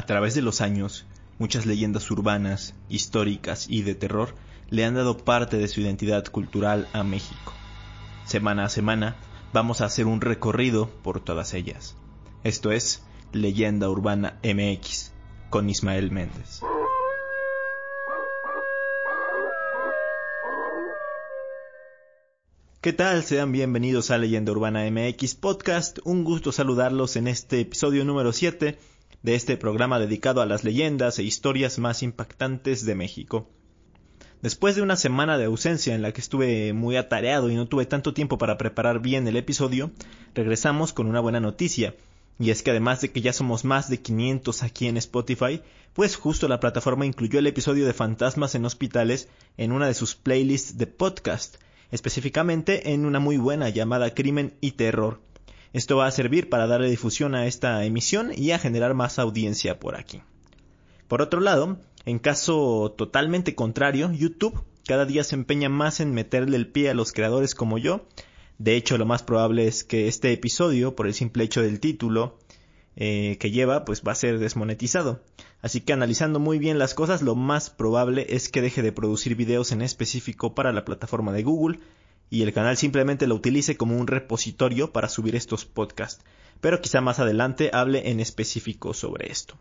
A 0.00 0.06
través 0.06 0.34
de 0.34 0.40
los 0.40 0.62
años, 0.62 1.04
muchas 1.38 1.66
leyendas 1.66 2.10
urbanas, 2.10 2.74
históricas 2.88 3.66
y 3.68 3.82
de 3.82 3.94
terror 3.94 4.34
le 4.70 4.86
han 4.86 4.94
dado 4.94 5.18
parte 5.18 5.58
de 5.58 5.68
su 5.68 5.82
identidad 5.82 6.24
cultural 6.24 6.88
a 6.94 7.04
México. 7.04 7.52
Semana 8.24 8.64
a 8.64 8.70
semana 8.70 9.16
vamos 9.52 9.82
a 9.82 9.84
hacer 9.84 10.06
un 10.06 10.22
recorrido 10.22 10.88
por 11.02 11.20
todas 11.20 11.52
ellas. 11.52 11.96
Esto 12.44 12.72
es 12.72 13.02
Leyenda 13.34 13.90
Urbana 13.90 14.38
MX 14.42 15.12
con 15.50 15.68
Ismael 15.68 16.10
Méndez. 16.10 16.62
¿Qué 22.80 22.94
tal? 22.94 23.22
Sean 23.22 23.52
bienvenidos 23.52 24.10
a 24.10 24.16
Leyenda 24.16 24.52
Urbana 24.52 24.90
MX 24.90 25.34
Podcast. 25.34 25.98
Un 26.04 26.24
gusto 26.24 26.52
saludarlos 26.52 27.16
en 27.16 27.28
este 27.28 27.60
episodio 27.60 28.06
número 28.06 28.32
7 28.32 28.78
de 29.22 29.34
este 29.34 29.56
programa 29.56 29.98
dedicado 29.98 30.40
a 30.40 30.46
las 30.46 30.64
leyendas 30.64 31.18
e 31.18 31.22
historias 31.22 31.78
más 31.78 32.02
impactantes 32.02 32.84
de 32.84 32.94
México. 32.94 33.48
Después 34.42 34.74
de 34.74 34.80
una 34.80 34.96
semana 34.96 35.36
de 35.36 35.44
ausencia 35.44 35.94
en 35.94 36.00
la 36.00 36.12
que 36.12 36.22
estuve 36.22 36.72
muy 36.72 36.96
atareado 36.96 37.50
y 37.50 37.54
no 37.54 37.68
tuve 37.68 37.84
tanto 37.84 38.14
tiempo 38.14 38.38
para 38.38 38.56
preparar 38.56 39.00
bien 39.00 39.28
el 39.28 39.36
episodio, 39.36 39.90
regresamos 40.34 40.94
con 40.94 41.06
una 41.06 41.20
buena 41.20 41.40
noticia. 41.40 41.94
Y 42.38 42.48
es 42.48 42.62
que 42.62 42.70
además 42.70 43.02
de 43.02 43.10
que 43.12 43.20
ya 43.20 43.34
somos 43.34 43.66
más 43.66 43.90
de 43.90 44.00
500 44.00 44.62
aquí 44.62 44.86
en 44.86 44.96
Spotify, 44.96 45.60
pues 45.92 46.16
justo 46.16 46.48
la 46.48 46.58
plataforma 46.58 47.04
incluyó 47.04 47.38
el 47.38 47.48
episodio 47.48 47.84
de 47.84 47.92
Fantasmas 47.92 48.54
en 48.54 48.64
Hospitales 48.64 49.28
en 49.58 49.72
una 49.72 49.86
de 49.86 49.92
sus 49.92 50.14
playlists 50.14 50.78
de 50.78 50.86
podcast, 50.86 51.56
específicamente 51.90 52.94
en 52.94 53.04
una 53.04 53.20
muy 53.20 53.36
buena 53.36 53.68
llamada 53.68 54.14
Crimen 54.14 54.54
y 54.62 54.72
Terror. 54.72 55.20
Esto 55.72 55.96
va 55.96 56.06
a 56.06 56.10
servir 56.10 56.48
para 56.48 56.66
darle 56.66 56.90
difusión 56.90 57.34
a 57.34 57.46
esta 57.46 57.84
emisión 57.84 58.32
y 58.36 58.50
a 58.50 58.58
generar 58.58 58.94
más 58.94 59.18
audiencia 59.18 59.78
por 59.78 59.96
aquí. 59.96 60.22
Por 61.06 61.22
otro 61.22 61.40
lado, 61.40 61.78
en 62.06 62.18
caso 62.18 62.94
totalmente 62.96 63.54
contrario, 63.54 64.10
YouTube 64.12 64.64
cada 64.86 65.06
día 65.06 65.22
se 65.22 65.36
empeña 65.36 65.68
más 65.68 66.00
en 66.00 66.12
meterle 66.12 66.56
el 66.56 66.66
pie 66.66 66.90
a 66.90 66.94
los 66.94 67.12
creadores 67.12 67.54
como 67.54 67.78
yo. 67.78 68.06
De 68.58 68.74
hecho, 68.74 68.98
lo 68.98 69.06
más 69.06 69.22
probable 69.22 69.68
es 69.68 69.84
que 69.84 70.08
este 70.08 70.32
episodio, 70.32 70.96
por 70.96 71.06
el 71.06 71.14
simple 71.14 71.44
hecho 71.44 71.62
del 71.62 71.78
título 71.78 72.38
eh, 72.96 73.36
que 73.38 73.52
lleva, 73.52 73.84
pues 73.84 74.02
va 74.02 74.12
a 74.12 74.16
ser 74.16 74.40
desmonetizado. 74.40 75.22
Así 75.62 75.80
que 75.80 75.92
analizando 75.92 76.40
muy 76.40 76.58
bien 76.58 76.78
las 76.78 76.94
cosas, 76.94 77.22
lo 77.22 77.36
más 77.36 77.70
probable 77.70 78.26
es 78.30 78.48
que 78.48 78.62
deje 78.62 78.82
de 78.82 78.90
producir 78.90 79.36
videos 79.36 79.70
en 79.70 79.82
específico 79.82 80.54
para 80.54 80.72
la 80.72 80.84
plataforma 80.84 81.32
de 81.32 81.44
Google 81.44 81.78
y 82.30 82.42
el 82.42 82.52
canal 82.52 82.76
simplemente 82.76 83.26
lo 83.26 83.34
utilice 83.34 83.76
como 83.76 83.98
un 83.98 84.06
repositorio 84.06 84.92
para 84.92 85.08
subir 85.08 85.34
estos 85.34 85.64
podcasts. 85.66 86.24
Pero 86.60 86.80
quizá 86.80 87.00
más 87.00 87.18
adelante 87.18 87.70
hable 87.72 88.10
en 88.10 88.20
específico 88.20 88.94
sobre 88.94 89.30
esto. 89.30 89.58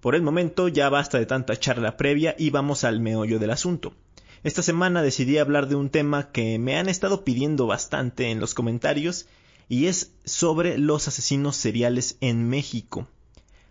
Por 0.00 0.14
el 0.14 0.22
momento 0.22 0.68
ya 0.68 0.88
basta 0.88 1.18
de 1.18 1.26
tanta 1.26 1.56
charla 1.56 1.96
previa 1.96 2.34
y 2.38 2.50
vamos 2.50 2.84
al 2.84 3.00
meollo 3.00 3.38
del 3.38 3.50
asunto. 3.50 3.94
Esta 4.42 4.62
semana 4.62 5.02
decidí 5.02 5.38
hablar 5.38 5.68
de 5.68 5.74
un 5.74 5.88
tema 5.88 6.30
que 6.30 6.58
me 6.58 6.76
han 6.76 6.88
estado 6.88 7.24
pidiendo 7.24 7.66
bastante 7.66 8.30
en 8.30 8.40
los 8.40 8.54
comentarios 8.54 9.26
y 9.68 9.86
es 9.86 10.12
sobre 10.24 10.78
los 10.78 11.08
asesinos 11.08 11.56
seriales 11.56 12.16
en 12.20 12.48
México. 12.48 13.08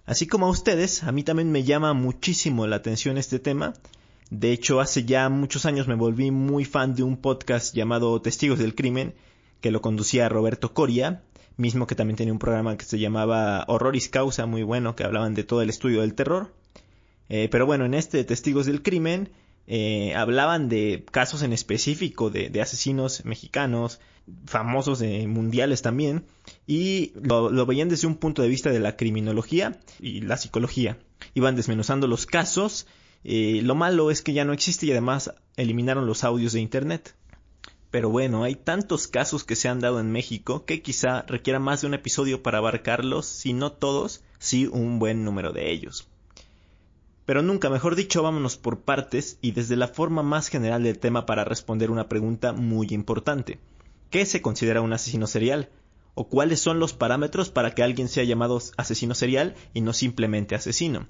Así 0.05 0.27
como 0.27 0.47
a 0.47 0.49
ustedes, 0.49 1.03
a 1.03 1.11
mí 1.11 1.23
también 1.23 1.51
me 1.51 1.63
llama 1.63 1.93
muchísimo 1.93 2.67
la 2.67 2.77
atención 2.77 3.17
este 3.17 3.39
tema. 3.39 3.73
De 4.29 4.51
hecho, 4.51 4.79
hace 4.79 5.05
ya 5.05 5.29
muchos 5.29 5.65
años 5.65 5.87
me 5.87 5.95
volví 5.95 6.31
muy 6.31 6.65
fan 6.65 6.95
de 6.95 7.03
un 7.03 7.17
podcast 7.17 7.75
llamado 7.75 8.21
Testigos 8.21 8.59
del 8.59 8.75
Crimen, 8.75 9.13
que 9.61 9.71
lo 9.71 9.81
conducía 9.81 10.29
Roberto 10.29 10.73
Coria, 10.73 11.23
mismo 11.57 11.87
que 11.87 11.95
también 11.95 12.17
tenía 12.17 12.33
un 12.33 12.39
programa 12.39 12.77
que 12.77 12.85
se 12.85 12.99
llamaba 12.99 13.65
Horroris 13.67 14.09
Causa, 14.09 14.45
muy 14.45 14.63
bueno, 14.63 14.95
que 14.95 15.03
hablaban 15.03 15.33
de 15.33 15.43
todo 15.43 15.61
el 15.61 15.69
estudio 15.69 16.01
del 16.01 16.15
terror. 16.15 16.53
Eh, 17.29 17.47
pero 17.49 17.65
bueno, 17.65 17.85
en 17.85 17.93
este 17.93 18.23
Testigos 18.23 18.65
del 18.65 18.81
Crimen 18.81 19.29
eh, 19.65 20.13
hablaban 20.15 20.67
de 20.67 21.05
casos 21.09 21.41
en 21.41 21.53
específico 21.53 22.29
de, 22.29 22.61
asesinos 22.61 23.23
mexicanos, 23.23 23.99
famosos 24.45 24.99
de 24.99 25.27
mundiales 25.27 25.81
también, 25.81 26.25
y 26.67 27.13
lo, 27.21 27.65
veían 27.65 27.89
desde 27.89 28.07
un 28.07 28.15
punto 28.15 28.41
de 28.41 28.49
vista 28.49 28.71
de 28.71 28.79
la 28.79 28.95
criminología 28.97 29.79
y 29.99 30.21
la 30.21 30.37
psicología. 30.37 30.97
Iban 31.33 31.55
desmenuzando 31.55 32.07
los 32.07 32.25
casos. 32.25 32.87
Eh, 33.23 33.61
lo 33.63 33.75
malo 33.75 34.11
es 34.11 34.21
que 34.21 34.33
ya 34.33 34.45
no 34.45 34.53
existe 34.53 34.85
y 34.85 34.91
además 34.91 35.33
eliminaron 35.55 36.05
los 36.07 36.23
audios 36.23 36.53
de 36.53 36.59
internet. 36.59 37.15
Pero 37.91 38.09
bueno, 38.09 38.43
hay 38.43 38.55
tantos 38.55 39.07
casos 39.07 39.43
que 39.43 39.55
se 39.55 39.69
han 39.69 39.79
dado 39.79 39.99
en 39.99 40.11
México 40.11 40.65
que 40.65 40.81
quizá 40.81 41.21
requiera 41.23 41.59
más 41.59 41.81
de 41.81 41.87
un 41.87 41.93
episodio 41.93 42.41
para 42.41 42.57
abarcarlos, 42.57 43.27
si 43.27 43.53
no 43.53 43.71
todos, 43.71 44.23
sí 44.39 44.65
un 44.65 44.97
buen 44.97 45.23
número 45.23 45.53
de 45.53 45.71
ellos. 45.71 46.07
Pero 47.25 47.41
nunca, 47.41 47.69
mejor 47.69 47.95
dicho, 47.95 48.23
vámonos 48.23 48.57
por 48.57 48.81
partes 48.81 49.37
y 49.41 49.51
desde 49.51 49.77
la 49.77 49.87
forma 49.87 50.23
más 50.23 50.49
general 50.49 50.83
del 50.83 50.99
tema 50.99 51.25
para 51.25 51.45
responder 51.45 51.91
una 51.91 52.09
pregunta 52.09 52.51
muy 52.51 52.87
importante. 52.89 53.59
¿Qué 54.09 54.25
se 54.25 54.41
considera 54.41 54.81
un 54.81 54.91
asesino 54.91 55.27
serial? 55.27 55.69
¿O 56.15 56.27
cuáles 56.27 56.59
son 56.59 56.79
los 56.79 56.93
parámetros 56.93 57.49
para 57.49 57.73
que 57.73 57.83
alguien 57.83 58.09
sea 58.09 58.23
llamado 58.23 58.61
asesino 58.75 59.15
serial 59.15 59.55
y 59.73 59.81
no 59.81 59.93
simplemente 59.93 60.55
asesino? 60.55 61.07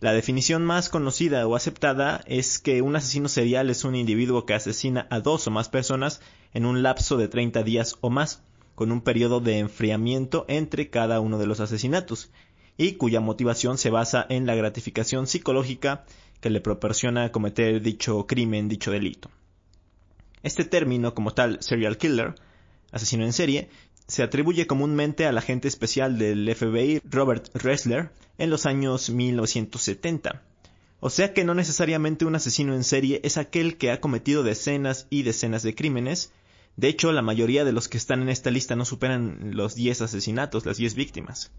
La 0.00 0.12
definición 0.12 0.64
más 0.64 0.90
conocida 0.90 1.44
o 1.48 1.56
aceptada 1.56 2.22
es 2.26 2.60
que 2.60 2.82
un 2.82 2.94
asesino 2.94 3.28
serial 3.28 3.68
es 3.68 3.84
un 3.84 3.96
individuo 3.96 4.46
que 4.46 4.54
asesina 4.54 5.08
a 5.10 5.18
dos 5.18 5.48
o 5.48 5.50
más 5.50 5.68
personas 5.68 6.20
en 6.54 6.66
un 6.66 6.84
lapso 6.84 7.16
de 7.16 7.26
30 7.26 7.64
días 7.64 7.96
o 8.00 8.08
más, 8.08 8.40
con 8.76 8.92
un 8.92 9.00
periodo 9.00 9.40
de 9.40 9.58
enfriamiento 9.58 10.44
entre 10.46 10.88
cada 10.88 11.18
uno 11.18 11.36
de 11.36 11.46
los 11.46 11.58
asesinatos, 11.58 12.30
y 12.76 12.92
cuya 12.92 13.20
motivación 13.20 13.76
se 13.76 13.90
basa 13.90 14.24
en 14.28 14.46
la 14.46 14.54
gratificación 14.54 15.26
psicológica 15.26 16.04
que 16.40 16.50
le 16.50 16.60
proporciona 16.60 17.32
cometer 17.32 17.82
dicho 17.82 18.24
crimen, 18.28 18.68
dicho 18.68 18.92
delito. 18.92 19.30
Este 20.44 20.64
término, 20.64 21.12
como 21.12 21.32
tal, 21.32 21.60
serial 21.60 21.98
killer, 21.98 22.36
asesino 22.92 23.24
en 23.24 23.32
serie, 23.32 23.68
se 24.08 24.22
atribuye 24.22 24.66
comúnmente 24.66 25.26
al 25.26 25.36
agente 25.36 25.68
especial 25.68 26.18
del 26.18 26.52
FBI 26.54 27.02
Robert 27.04 27.54
Ressler 27.54 28.10
en 28.38 28.48
los 28.48 28.64
años 28.64 29.10
1970. 29.10 30.42
O 31.00 31.10
sea 31.10 31.34
que 31.34 31.44
no 31.44 31.54
necesariamente 31.54 32.24
un 32.24 32.34
asesino 32.34 32.74
en 32.74 32.84
serie 32.84 33.20
es 33.22 33.36
aquel 33.36 33.76
que 33.76 33.90
ha 33.90 34.00
cometido 34.00 34.42
decenas 34.42 35.06
y 35.10 35.22
decenas 35.24 35.62
de 35.62 35.74
crímenes. 35.74 36.32
De 36.76 36.88
hecho, 36.88 37.12
la 37.12 37.20
mayoría 37.20 37.66
de 37.66 37.72
los 37.72 37.88
que 37.88 37.98
están 37.98 38.22
en 38.22 38.30
esta 38.30 38.50
lista 38.50 38.76
no 38.76 38.86
superan 38.86 39.54
los 39.54 39.74
10 39.74 40.00
asesinatos, 40.00 40.64
las 40.64 40.78
10 40.78 40.94
víctimas. 40.94 41.52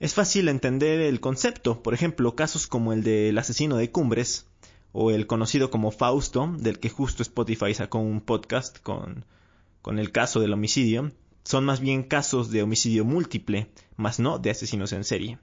Es 0.00 0.12
fácil 0.14 0.48
entender 0.48 1.00
el 1.00 1.18
concepto, 1.18 1.82
por 1.82 1.94
ejemplo, 1.94 2.36
casos 2.36 2.66
como 2.66 2.92
el 2.92 3.02
del 3.02 3.38
asesino 3.38 3.76
de 3.78 3.90
Cumbres, 3.90 4.46
o 4.92 5.10
el 5.10 5.26
conocido 5.26 5.70
como 5.70 5.92
Fausto, 5.92 6.54
del 6.58 6.78
que 6.78 6.90
justo 6.90 7.22
Spotify 7.22 7.74
sacó 7.74 7.98
un 7.98 8.20
podcast 8.20 8.78
con, 8.80 9.24
con 9.82 9.98
el 9.98 10.12
caso 10.12 10.40
del 10.40 10.52
homicidio, 10.52 11.10
son 11.48 11.64
más 11.64 11.80
bien 11.80 12.02
casos 12.02 12.50
de 12.50 12.62
homicidio 12.62 13.06
múltiple, 13.06 13.70
más 13.96 14.20
no 14.20 14.38
de 14.38 14.50
asesinos 14.50 14.92
en 14.92 15.02
serie. 15.02 15.38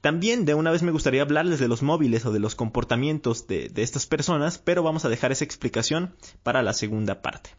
También 0.00 0.44
de 0.44 0.54
una 0.54 0.72
vez 0.72 0.82
me 0.82 0.90
gustaría 0.90 1.22
hablarles 1.22 1.60
de 1.60 1.68
los 1.68 1.84
móviles 1.84 2.26
o 2.26 2.32
de 2.32 2.40
los 2.40 2.56
comportamientos 2.56 3.46
de, 3.46 3.70
estas 3.76 4.06
personas, 4.06 4.58
pero 4.58 4.82
vamos 4.82 5.04
a 5.04 5.08
dejar 5.08 5.30
esa 5.30 5.44
explicación 5.44 6.16
para 6.42 6.60
la 6.64 6.72
segunda 6.72 7.22
parte. 7.22 7.50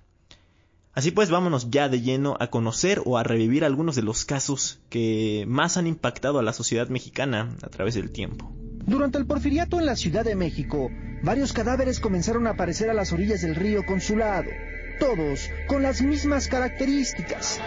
Así 0.92 1.12
pues, 1.12 1.30
vámonos 1.30 1.70
ya 1.72 1.88
de 1.88 2.02
lleno 2.02 2.36
a 2.42 2.48
conocer 2.48 3.02
o 3.06 3.18
a 3.18 3.24
revivir 3.24 3.64
algunos 3.64 3.96
de 3.96 4.03
los 4.03 4.26
casos 4.26 4.82
que 4.90 5.46
más 5.47 5.78
han 5.78 5.88
impactado 5.88 6.40
a 6.40 6.44
la 6.44 6.52
sociedad 6.52 6.90
mexicana 6.90 7.56
a 7.64 7.70
través 7.70 7.96
del 7.96 8.12
tiempo. 8.12 8.53
Durante 8.86 9.20
el 9.20 9.26
porfiriato 9.26 9.80
en 9.80 9.86
la 9.86 9.96
Ciudad 9.96 10.26
de 10.26 10.36
México, 10.36 10.92
varios 11.24 11.53
cadáveres 11.53 12.02
comenzaron 12.02 12.46
a 12.46 12.52
aparecer 12.52 12.90
a 12.90 12.94
las 12.94 13.14
orillas 13.14 13.42
del 13.42 13.56
río 13.56 13.86
Consulado 13.86 14.50
todos 15.00 15.50
con 15.68 15.82
las 15.82 16.02
mismas 16.02 16.48
características. 16.48 17.60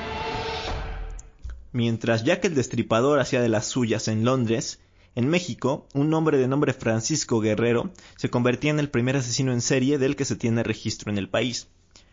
Mientras 1.72 2.24
Jack 2.24 2.44
el 2.46 2.54
Destripador 2.54 3.20
hacía 3.20 3.40
de 3.40 3.48
las 3.48 3.66
suyas 3.66 4.08
en 4.08 4.24
Londres, 4.24 4.80
en 5.14 5.28
México, 5.28 5.86
un 5.94 6.14
hombre 6.14 6.38
de 6.38 6.48
nombre 6.48 6.72
Francisco 6.72 7.40
Guerrero 7.40 7.90
se 8.16 8.30
convertía 8.30 8.70
en 8.70 8.78
el 8.78 8.88
primer 8.88 9.16
asesino 9.16 9.52
en 9.52 9.60
serie 9.60 9.98
del 9.98 10.16
que 10.16 10.24
se 10.24 10.36
tiene 10.36 10.62
registro 10.62 11.10
en 11.10 11.18
el 11.18 11.28
país. 11.28 11.68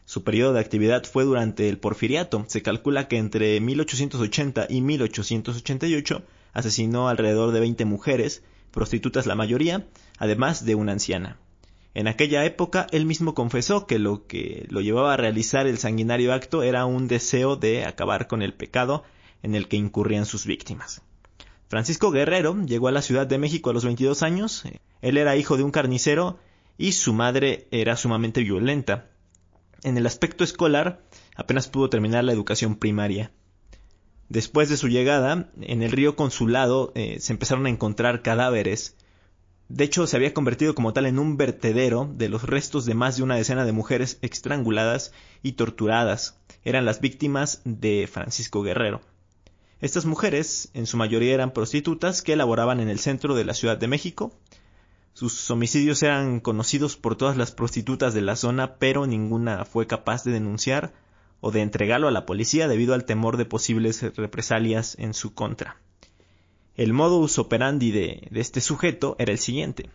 Su 0.06 0.24
periodo 0.24 0.54
de 0.54 0.60
actividad 0.60 1.04
fue 1.04 1.24
durante 1.24 1.68
el 1.68 1.80
Porfiriato. 1.80 2.46
Se 2.48 2.62
calcula 2.62 3.08
que 3.08 3.18
entre 3.18 3.60
1880 3.60 4.68
y 4.70 4.82
1888 4.82 6.24
asesinó 6.54 7.10
alrededor 7.10 7.52
de 7.52 7.60
20 7.60 7.86
mujeres, 7.86 8.44
prostitutas 8.72 9.26
la 9.26 9.36
mayoría, 9.36 9.88
además 10.18 10.66
de 10.66 10.76
una 10.76 10.92
anciana. 10.92 11.40
En 11.96 12.08
aquella 12.10 12.44
época 12.44 12.88
él 12.92 13.06
mismo 13.06 13.34
confesó 13.34 13.88
que 13.88 14.00
lo 14.00 14.28
que 14.28 14.68
lo 14.70 14.82
llevaba 14.82 15.14
a 15.14 15.18
realizar 15.18 15.66
el 15.66 15.78
sanguinario 15.78 16.34
acto 16.34 16.62
era 16.62 16.86
un 16.86 17.08
deseo 17.08 17.56
de 17.56 17.86
acabar 17.86 18.28
con 18.28 18.42
el 18.42 18.54
pecado 18.54 19.04
en 19.42 19.56
el 19.56 19.70
que 19.70 19.78
incurrían 19.78 20.26
sus 20.26 20.46
víctimas. 20.46 21.02
Francisco 21.70 22.12
Guerrero 22.12 22.64
llegó 22.66 22.90
a 22.90 22.92
la 22.92 23.02
Ciudad 23.02 23.26
de 23.26 23.38
México 23.38 23.70
a 23.70 23.74
los 23.74 23.86
22 23.86 24.24
años. 24.24 24.64
Él 25.02 25.18
era 25.18 25.38
hijo 25.38 25.56
de 25.56 25.64
un 25.64 25.72
carnicero 25.72 26.38
y 26.78 26.92
su 26.92 27.14
madre 27.14 27.68
era 27.72 27.96
sumamente 27.96 28.42
violenta. 28.42 29.10
En 29.84 29.98
el 29.98 30.06
aspecto 30.06 30.44
escolar 30.44 31.02
apenas 31.36 31.70
pudo 31.70 31.90
terminar 31.90 32.26
la 32.26 32.34
educación 32.34 32.76
primaria. 32.76 33.32
Después 34.28 34.68
de 34.68 34.76
su 34.76 34.90
llegada, 34.90 35.50
en 35.62 35.82
el 35.82 35.92
río 35.92 36.18
Consulado 36.18 36.92
eh, 36.96 37.20
se 37.22 37.32
empezaron 37.32 37.68
a 37.68 37.70
encontrar 37.70 38.22
cadáveres. 38.22 38.98
De 39.68 39.84
hecho, 39.84 40.06
se 40.06 40.16
había 40.16 40.34
convertido 40.34 40.76
como 40.76 40.94
tal 40.94 41.08
en 41.08 41.18
un 41.18 41.38
vertedero 41.38 42.08
de 42.14 42.30
los 42.30 42.44
restos 42.44 42.86
de 42.86 42.94
más 42.94 43.18
de 43.18 43.24
una 43.24 43.36
decena 43.36 43.66
de 43.66 43.72
mujeres 43.72 44.20
estranguladas 44.22 45.12
y 45.42 45.54
torturadas. 45.54 46.40
Eran 46.64 46.86
las 46.86 47.02
víctimas 47.02 47.62
de 47.66 48.08
Francisco 48.12 48.62
Guerrero. 48.62 49.02
Estas 49.82 50.06
mujeres, 50.06 50.70
en 50.74 50.86
su 50.86 50.98
mayoría 50.98 51.34
eran 51.34 51.52
prostitutas 51.52 52.22
que 52.22 52.36
laboraban 52.36 52.80
en 52.80 52.90
el 52.90 53.00
centro 53.00 53.34
de 53.36 53.44
la 53.44 53.56
Ciudad 53.56 53.78
de 53.78 53.88
México. 53.88 54.34
Sus 55.14 55.50
homicidios 55.50 56.04
eran 56.04 56.40
conocidos 56.42 56.96
por 56.96 57.16
todas 57.16 57.36
las 57.36 57.52
prostitutas 57.52 58.14
de 58.14 58.22
la 58.22 58.36
zona, 58.36 58.76
pero 58.76 59.08
ninguna 59.08 59.66
fue 59.66 59.88
capaz 59.88 60.24
de 60.24 60.32
denunciar 60.32 60.94
o 61.42 61.52
de 61.52 61.62
entregarlo 61.62 62.08
a 62.08 62.12
la 62.12 62.26
policía 62.26 62.68
debido 62.68 62.94
al 62.94 63.06
temor 63.06 63.38
de 63.38 63.46
posibles 63.46 64.02
represalias 64.16 64.96
en 65.00 65.14
su 65.14 65.34
contra. 65.34 65.78
El 66.76 66.92
modus 66.92 67.40
operandi 67.40 67.92
de, 67.92 68.28
este 68.34 68.60
sujeto 68.60 69.16
era 69.18 69.32
el 69.32 69.40
siguiente. 69.40 69.90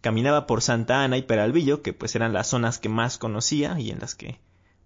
Caminaba 0.00 0.46
por 0.46 0.62
Santa 0.62 1.04
Ana 1.04 1.18
y 1.18 1.22
Peralvillo, 1.22 1.82
que 1.82 1.92
pues 1.92 2.14
eran 2.14 2.32
las 2.32 2.48
zonas 2.48 2.78
que 2.78 2.88
más 2.88 3.18
conocía 3.18 3.78
y 3.78 3.90
en 3.90 3.98
las 3.98 4.14
que 4.14 4.38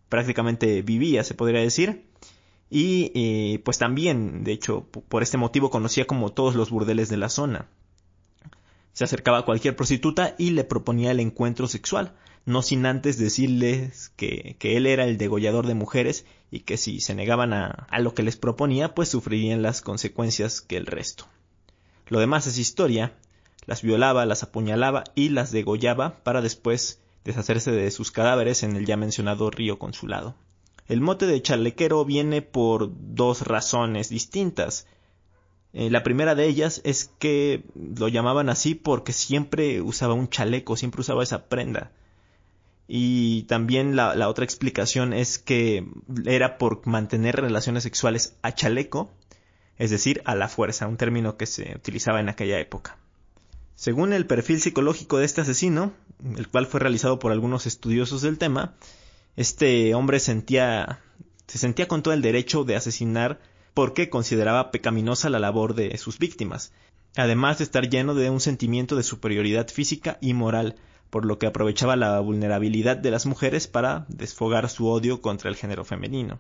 prácticamente 0.09 0.83
vivía, 0.83 1.23
se 1.23 1.35
podría 1.35 1.61
decir, 1.61 2.07
y 2.71 3.13
eh, 3.15 3.61
pues 3.65 3.79
también, 3.79 4.45
de 4.45 4.53
hecho, 4.53 4.87
por 5.09 5.23
este 5.23 5.39
motivo 5.39 5.71
conocía 5.71 6.07
como 6.07 6.33
todos 6.33 6.55
los 6.55 6.71
burdeles 6.71 7.09
de 7.09 7.17
la 7.17 7.29
zona. 7.29 7.69
Se 8.93 9.05
acercaba 9.05 9.39
a 9.39 9.45
cualquier 9.45 9.77
prostituta 9.77 10.35
y 10.39 10.51
le 10.51 10.65
proponía 10.65 11.13
el 11.13 11.21
encuentro 11.21 11.69
sexual, 11.69 12.15
no 12.49 12.63
sin 12.63 12.87
antes 12.87 13.19
decirles 13.19 14.11
que, 14.17 14.57
él 14.59 14.87
era 14.87 15.05
el 15.05 15.19
degollador 15.19 15.67
de 15.67 15.75
mujeres 15.75 16.25
y 16.51 16.61
que 16.61 16.79
si 16.79 17.01
se 17.01 17.15
negaban 17.15 17.53
a, 17.53 17.87
a 17.91 18.01
lo 18.01 18.15
que 18.15 18.23
les 18.23 18.39
proponía, 18.39 18.95
pues 18.95 19.11
sufrirían 19.11 19.61
las 19.61 19.83
consecuencias 19.83 20.63
que 20.63 20.79
el 20.79 20.87
resto. 20.87 21.27
Lo 22.07 22.21
demás 22.21 22.47
es 22.47 22.57
historia, 22.57 23.13
las 23.67 23.83
violaba, 23.83 24.25
las 24.25 24.43
apuñalaba 24.45 25.05
y 25.15 25.29
las 25.29 25.53
degollaba 25.53 26.25
para 26.25 26.41
después 26.41 27.03
deshacerse 27.23 27.71
de 27.71 27.91
sus 27.91 28.11
cadáveres 28.11 28.63
en 28.63 28.77
el 28.77 28.87
ya 28.87 28.97
mencionado 28.97 29.51
río 29.51 29.79
consulado. 29.79 30.35
El 30.87 31.03
mote 31.03 31.27
de 31.27 31.43
chalequero 31.43 32.03
viene 32.07 32.41
por 32.41 32.91
dos 33.15 33.43
razones 33.43 34.09
distintas. 34.09 34.87
Eh, 35.75 35.91
la 35.91 36.03
primera 36.03 36.35
de 36.35 36.47
ellas 36.47 36.81
es 36.85 37.11
que 37.19 37.63
lo 37.75 38.09
llamaban 38.09 38.49
así 38.49 38.75
porque 38.75 39.13
siempre 39.13 39.83
usaba 39.83 40.15
un 40.15 40.31
chaleco, 40.31 40.79
siempre 40.79 41.03
usaba 41.03 41.23
esa 41.23 41.51
prenda. 41.51 41.93
Y 42.91 43.43
también 43.43 43.97
la, 43.97 44.29
otra 44.29 44.47
explicación 44.47 45.13
es 45.13 45.39
que 45.39 45.87
era 46.25 46.57
por 46.57 46.87
mantener 46.87 47.37
relaciones 47.37 47.83
sexuales 47.83 48.35
a 48.41 48.55
chaleco, 48.55 49.13
es 49.77 49.91
decir, 49.91 50.23
a 50.25 50.35
la 50.35 50.49
fuerza, 50.49 50.89
un 50.89 50.97
término 50.97 51.37
que 51.37 51.45
se 51.45 51.75
utilizaba 51.77 52.19
en 52.21 52.31
aquella 52.31 52.59
época. 52.59 52.97
Según 53.75 54.15
el 54.15 54.27
perfil 54.27 54.61
psicológico 54.61 55.19
de 55.19 55.27
este 55.27 55.43
asesino, 55.43 55.93
el 56.37 56.49
cual 56.49 56.67
fue 56.67 56.81
realizado 56.81 57.19
por 57.19 57.31
algunos 57.31 57.67
estudiosos 57.67 58.23
del 58.23 58.39
tema, 58.39 58.75
este 59.37 59.95
hombre 59.95 60.19
sentía, 60.19 61.01
se 61.47 61.59
sentía 61.59 61.89
con 61.89 62.03
todo 62.03 62.15
el 62.15 62.23
derecho 62.23 62.65
de 62.65 62.75
asesinar 62.75 63.39
porque 63.75 64.09
consideraba 64.09 64.71
pecaminosa 64.71 65.29
la 65.29 65.39
labor 65.39 65.75
de 65.75 65.97
sus 65.99 66.19
víctimas, 66.19 66.73
además 67.17 67.59
de 67.59 67.65
estar 67.65 67.89
lleno 67.89 68.15
de 68.15 68.31
un 68.31 68.41
sentimiento 68.41 68.97
de 68.97 69.03
superioridad 69.03 69.69
física 69.69 70.19
y 70.23 70.33
moral, 70.33 70.77
por 71.11 71.25
lo 71.25 71.39
que 71.39 71.47
aprovechaba 71.47 71.97
la 71.97 72.21
vulnerabilidad 72.21 72.97
de 72.97 73.11
las 73.11 73.27
mujeres 73.27 73.67
para 73.67 74.05
desfogar 74.09 74.69
su 74.69 74.89
odio 74.89 75.23
contra 75.23 75.49
el 75.49 75.57
género 75.57 75.85
femenino. 75.85 76.39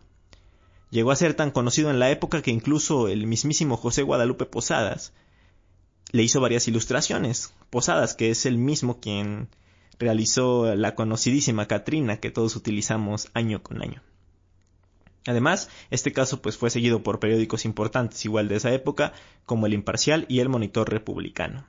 Llegó 0.91 1.11
a 1.11 1.17
ser 1.17 1.35
tan 1.35 1.50
conocido 1.50 1.91
en 1.91 1.99
la 1.99 2.11
época 2.11 2.43
que 2.43 2.50
incluso 2.50 3.09
el 3.09 3.26
mismísimo 3.26 3.76
José 3.76 4.03
Guadalupe 4.03 4.47
Posadas 4.47 5.12
le 6.12 6.23
hizo 6.23 6.41
varias 6.41 6.67
ilustraciones. 6.69 7.53
Posadas, 7.70 8.15
que 8.15 8.31
es 8.31 8.47
el 8.47 8.56
mismo 8.56 9.00
quien 9.00 9.49
realizó 9.99 10.75
la 10.75 10.94
conocidísima 10.94 11.67
Katrina 11.67 12.19
que 12.19 12.31
todos 12.31 12.56
utilizamos 12.56 13.29
año 13.35 13.62
con 13.62 13.82
año. 13.82 14.03
Además, 15.26 15.69
este 15.91 16.12
caso 16.12 16.41
pues 16.41 16.56
fue 16.56 16.70
seguido 16.70 17.03
por 17.03 17.20
periódicos 17.20 17.67
importantes 17.67 18.25
igual 18.25 18.49
de 18.49 18.56
esa 18.56 18.73
época, 18.73 19.12
como 19.44 19.67
El 19.67 19.75
Imparcial 19.75 20.25
y 20.29 20.41
El 20.41 20.49
Monitor 20.49 20.88
Republicano. 20.88 21.67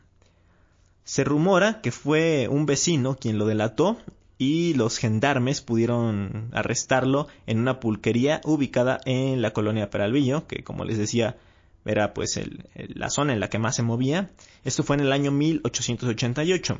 Se 1.03 1.23
rumora 1.23 1.81
que 1.81 1.91
fue 1.91 2.47
un 2.49 2.65
vecino 2.65 3.15
quien 3.15 3.37
lo 3.37 3.45
delató 3.45 3.97
y 4.37 4.73
los 4.75 4.97
gendarmes 4.97 5.61
pudieron 5.61 6.49
arrestarlo 6.53 7.27
en 7.47 7.59
una 7.59 7.79
pulquería 7.79 8.41
ubicada 8.43 8.99
en 9.05 9.41
la 9.41 9.51
colonia 9.51 9.89
Peralvillo, 9.89 10.47
que 10.47 10.63
como 10.63 10.85
les 10.85 10.97
decía 10.97 11.37
era 11.85 12.13
pues 12.13 12.39
la 12.75 13.09
zona 13.09 13.33
en 13.33 13.39
la 13.39 13.49
que 13.49 13.57
más 13.57 13.75
se 13.75 13.83
movía. 13.83 14.29
Esto 14.63 14.83
fue 14.83 14.95
en 14.97 15.01
el 15.01 15.11
año 15.11 15.31
1888 15.31 16.77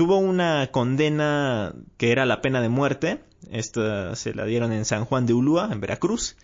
tuvo 0.00 0.16
una 0.16 0.68
condena 0.70 1.74
que 1.98 2.10
era 2.10 2.24
la 2.24 2.40
pena 2.40 2.62
de 2.62 2.70
muerte. 2.70 3.20
Esta 3.50 4.16
se 4.16 4.34
la 4.34 4.46
dieron 4.46 4.72
en 4.72 4.84
San 4.86 5.04
Juan 5.04 5.26
de 5.26 5.34
Ulúa, 5.34 5.68
en 5.70 5.80
Veracruz. 5.80 6.36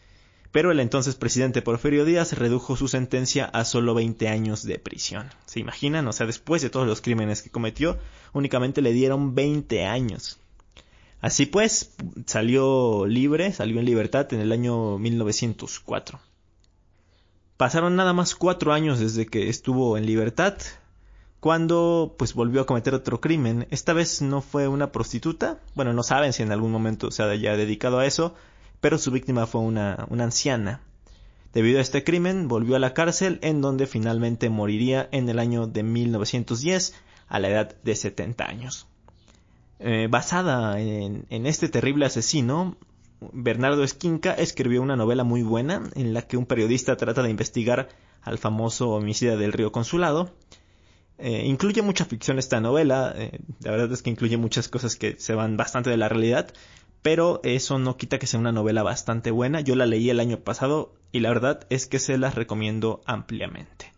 Pero 0.53 0.71
el 0.71 0.81
entonces 0.81 1.15
presidente 1.15 1.63
Porfirio 1.63 2.05
Díaz 2.05 2.33
redujo 2.33 2.77
su 2.77 2.89
sentencia 2.89 3.45
a 3.47 3.65
solo 3.65 3.95
20 3.95 4.29
años 4.29 4.63
de 4.63 4.79
prisión. 4.79 5.31
¿Se 5.47 5.61
imaginan? 5.61 6.07
O 6.09 6.13
sea, 6.13 6.27
después 6.27 6.63
de 6.63 6.71
todos 6.71 6.87
los 6.87 7.01
crímenes 7.01 7.43
que 7.43 7.51
cometió, 7.51 7.99
únicamente 8.33 8.83
le 8.83 8.93
dieron 8.93 9.35
20 9.35 9.85
años. 9.85 10.39
Así 11.21 11.47
pues, 11.47 11.95
salió 12.27 13.07
libre, 13.07 13.53
salió 13.53 13.81
en 13.81 13.87
libertad 13.87 14.33
en 14.33 14.41
el 14.41 14.53
año 14.53 14.99
1904. 14.99 16.21
Pasaron 17.57 17.97
nada 17.97 18.13
más 18.13 18.35
cuatro 18.35 18.73
años 18.73 18.99
desde 18.99 19.27
que 19.27 19.49
estuvo 19.49 19.97
en 19.97 20.05
libertad, 20.05 20.59
cuando 21.41 22.15
pues 22.19 22.35
volvió 22.35 22.61
a 22.61 22.67
cometer 22.67 22.93
otro 22.93 23.21
crimen. 23.21 23.67
Esta 23.71 23.95
vez 23.95 24.21
no 24.21 24.43
fue 24.43 24.69
una 24.69 24.93
prostituta, 24.93 25.59
bueno, 25.75 25.95
no 25.95 26.03
saben 26.03 26.33
si 26.33 26.43
en 26.43 26.53
algún 26.53 26.71
momento 26.71 27.11
se 27.11 27.23
haya 27.23 27.57
dedicado 27.57 27.99
a 27.99 28.07
eso, 28.07 28.35
pero 28.81 28.99
su 28.99 29.11
víctima 29.11 29.47
fue 29.47 29.61
una, 29.61 30.07
anciana. 30.19 30.81
Debido 31.53 31.79
a 31.79 31.83
este 31.83 32.05
crimen, 32.05 32.49
volvió 32.49 32.77
a 32.77 32.79
la 32.79 32.95
cárcel 32.95 33.39
en 33.43 33.61
donde 33.61 33.87
finalmente 33.87 34.51
moriría 34.51 35.09
en 35.13 35.29
el 35.29 35.39
año 35.39 35.67
de 35.67 35.83
1910 35.83 36.95
a 37.29 37.39
la 37.39 37.49
edad 37.49 37.77
de 37.83 37.97
70 37.97 38.45
años. 38.45 38.87
Eh, 39.79 40.09
basada 40.11 40.81
en, 40.81 41.27
en 41.31 41.47
este 41.47 41.69
terrible 41.69 42.07
asesino, 42.07 42.77
Bernardo 43.33 43.83
Esquinca 43.83 44.33
escribió 44.35 44.83
una 44.83 44.97
novela 44.97 45.25
muy 45.25 45.43
buena 45.43 45.83
en 45.95 46.13
la 46.13 46.23
que 46.23 46.37
un 46.37 46.47
periodista 46.47 46.97
trata 46.97 47.23
de 47.23 47.31
investigar 47.31 47.89
al 48.23 48.39
famoso 48.39 48.91
homicida 48.91 49.37
del 49.37 49.53
río 49.53 49.73
Consulado, 49.73 50.33
eh, 51.19 51.45
incluye 51.47 51.81
mucha 51.81 52.05
ficción 52.05 52.39
esta 52.39 52.61
novela, 52.61 53.15
eh, 53.17 53.39
la 53.61 53.71
verdad 53.71 53.91
es 53.93 54.03
que 54.03 54.11
incluye 54.11 54.37
muchas 54.37 54.69
cosas 54.69 54.97
que 54.97 55.17
se 55.19 55.35
van 55.35 55.57
bastante 55.57 55.89
de 55.89 55.97
la 55.97 56.11
realidad, 56.11 56.53
pero 57.07 57.39
eso 57.45 57.79
no 57.79 57.97
quita 57.97 58.19
que 58.19 58.27
sea 58.27 58.41
una 58.41 58.51
novela 58.51 58.83
bastante 58.83 59.31
buena. 59.31 59.61
Yo 59.61 59.77
la 59.77 59.87
leí 59.87 60.11
el 60.11 60.19
año 60.19 60.41
pasado 60.41 60.93
y 61.13 61.21
la 61.21 61.29
verdad 61.29 61.61
es 61.71 61.87
que 61.87 62.01
se 62.01 62.19
las 62.19 62.35
recomiendo 62.35 63.01
ampliamente. 63.07 63.93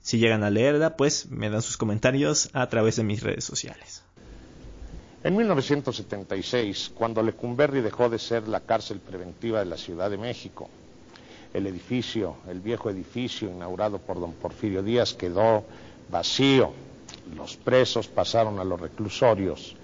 Si 0.00 0.16
llegan 0.16 0.42
a 0.42 0.48
leerla, 0.48 0.96
pues 0.96 1.28
me 1.28 1.50
dan 1.50 1.60
sus 1.60 1.76
comentarios 1.76 2.48
a 2.54 2.66
través 2.70 2.96
de 2.96 3.04
mis 3.04 3.22
redes 3.22 3.44
sociales. 3.44 4.04
En 5.22 5.36
1976, 5.36 6.92
cuando 6.94 7.22
Lecumberri 7.22 7.82
dejó 7.82 8.08
de 8.08 8.18
ser 8.18 8.48
la 8.48 8.60
cárcel 8.60 9.00
preventiva 9.00 9.58
de 9.58 9.66
la 9.66 9.76
Ciudad 9.76 10.08
de 10.08 10.16
México, 10.16 10.70
el 11.52 11.66
edificio, 11.66 12.36
el 12.48 12.60
viejo 12.60 12.88
edificio 12.88 13.50
inaugurado 13.50 13.98
por 13.98 14.18
don 14.18 14.32
Porfirio 14.32 14.82
Díaz 14.82 15.12
quedó 15.12 15.62
vacío. 16.10 16.72
Los 17.36 17.58
presos 17.58 18.08
pasaron 18.08 18.58
a 18.60 18.64
los 18.64 18.80
reclusorios. 18.80 19.76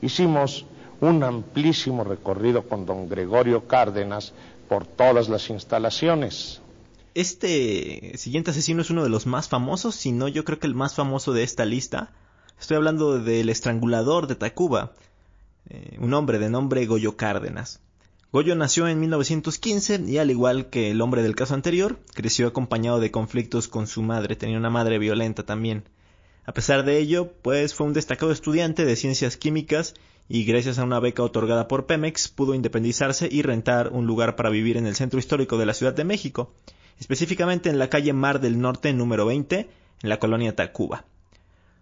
Hicimos 0.00 0.64
un 1.00 1.22
amplísimo 1.22 2.04
recorrido 2.04 2.68
con 2.68 2.86
don 2.86 3.08
Gregorio 3.08 3.66
Cárdenas 3.66 4.32
por 4.68 4.86
todas 4.86 5.28
las 5.28 5.50
instalaciones. 5.50 6.60
Este 7.14 8.16
siguiente 8.16 8.50
asesino 8.50 8.82
es 8.82 8.90
uno 8.90 9.02
de 9.02 9.10
los 9.10 9.26
más 9.26 9.48
famosos, 9.48 9.94
si 9.94 10.12
no 10.12 10.28
yo 10.28 10.44
creo 10.44 10.58
que 10.58 10.66
el 10.66 10.74
más 10.74 10.94
famoso 10.94 11.32
de 11.32 11.42
esta 11.42 11.64
lista. 11.64 12.12
Estoy 12.60 12.76
hablando 12.76 13.18
del 13.18 13.48
estrangulador 13.48 14.26
de 14.26 14.34
Tacuba, 14.34 14.92
eh, 15.68 15.96
un 16.00 16.12
hombre 16.14 16.38
de 16.38 16.50
nombre 16.50 16.86
Goyo 16.86 17.16
Cárdenas. 17.16 17.80
Goyo 18.30 18.54
nació 18.56 18.88
en 18.88 19.00
1915 19.00 20.02
y 20.06 20.18
al 20.18 20.30
igual 20.30 20.66
que 20.66 20.90
el 20.90 21.00
hombre 21.00 21.22
del 21.22 21.34
caso 21.34 21.54
anterior, 21.54 21.98
creció 22.14 22.46
acompañado 22.46 23.00
de 23.00 23.10
conflictos 23.10 23.68
con 23.68 23.86
su 23.86 24.02
madre, 24.02 24.36
tenía 24.36 24.58
una 24.58 24.70
madre 24.70 24.98
violenta 24.98 25.44
también. 25.44 25.84
A 26.44 26.52
pesar 26.52 26.84
de 26.84 26.98
ello, 26.98 27.32
pues 27.42 27.74
fue 27.74 27.86
un 27.86 27.94
destacado 27.94 28.32
estudiante 28.32 28.84
de 28.84 28.96
ciencias 28.96 29.36
químicas 29.36 29.94
y 30.28 30.44
gracias 30.44 30.78
a 30.78 30.84
una 30.84 31.00
beca 31.00 31.22
otorgada 31.22 31.68
por 31.68 31.86
Pemex 31.86 32.28
pudo 32.28 32.54
independizarse 32.54 33.28
y 33.30 33.42
rentar 33.42 33.90
un 33.92 34.06
lugar 34.06 34.36
para 34.36 34.50
vivir 34.50 34.76
en 34.76 34.86
el 34.86 34.94
centro 34.94 35.18
histórico 35.18 35.56
de 35.56 35.66
la 35.66 35.74
Ciudad 35.74 35.94
de 35.94 36.04
México, 36.04 36.52
específicamente 36.98 37.70
en 37.70 37.78
la 37.78 37.88
calle 37.88 38.12
Mar 38.12 38.40
del 38.40 38.60
Norte 38.60 38.92
número 38.92 39.24
20, 39.24 39.68
en 40.02 40.08
la 40.08 40.18
colonia 40.18 40.54
Tacuba. 40.54 41.06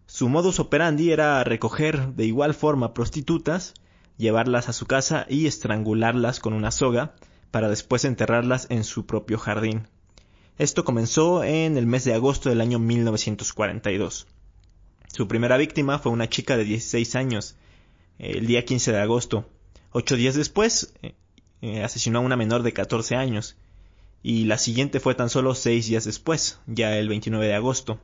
Su 0.07 0.29
modus 0.29 0.61
operandi 0.61 1.11
era 1.11 1.43
recoger 1.43 2.15
de 2.15 2.25
igual 2.25 2.55
forma 2.55 2.95
prostitutas, 2.95 3.75
llevarlas 4.17 4.69
a 4.69 4.73
su 4.73 4.87
casa 4.87 5.26
y 5.29 5.47
estrangularlas 5.47 6.38
con 6.38 6.53
una 6.53 6.71
soga 6.71 7.15
para 7.50 7.69
después 7.69 8.05
enterrarlas 8.05 8.69
en 8.71 8.85
su 8.85 9.07
propio 9.07 9.38
jardín. 9.38 9.88
Esto 10.59 10.85
comenzó 10.85 11.43
en 11.43 11.76
el 11.76 11.87
mes 11.87 12.05
de 12.05 12.15
agosto 12.15 12.49
del 12.49 12.61
año 12.61 12.79
1942. 12.79 14.26
Su 15.12 15.29
primera 15.29 15.57
víctima 15.57 15.99
fue 15.99 16.12
una 16.12 16.29
chica 16.29 16.57
de 16.57 16.65
16 16.65 17.17
años, 17.17 17.57
el 18.18 18.46
día 18.46 18.64
15 18.64 18.92
de 18.92 19.00
agosto. 19.00 19.49
Ocho 19.92 20.16
días 20.16 20.35
después, 20.35 20.94
eh, 21.02 21.14
eh, 21.62 21.82
asesinó 21.82 22.18
a 22.18 22.23
una 22.23 22.37
menor 22.37 22.62
de 22.62 22.73
14 22.73 23.16
años, 23.16 23.56
y 24.23 24.44
la 24.44 24.58
siguiente 24.58 25.00
fue 25.00 25.14
tan 25.14 25.30
solo 25.30 25.54
seis 25.54 25.87
días 25.87 26.04
después, 26.04 26.58
ya 26.66 26.96
el 26.96 27.08
29 27.08 27.46
de 27.46 27.54
agosto. 27.54 27.99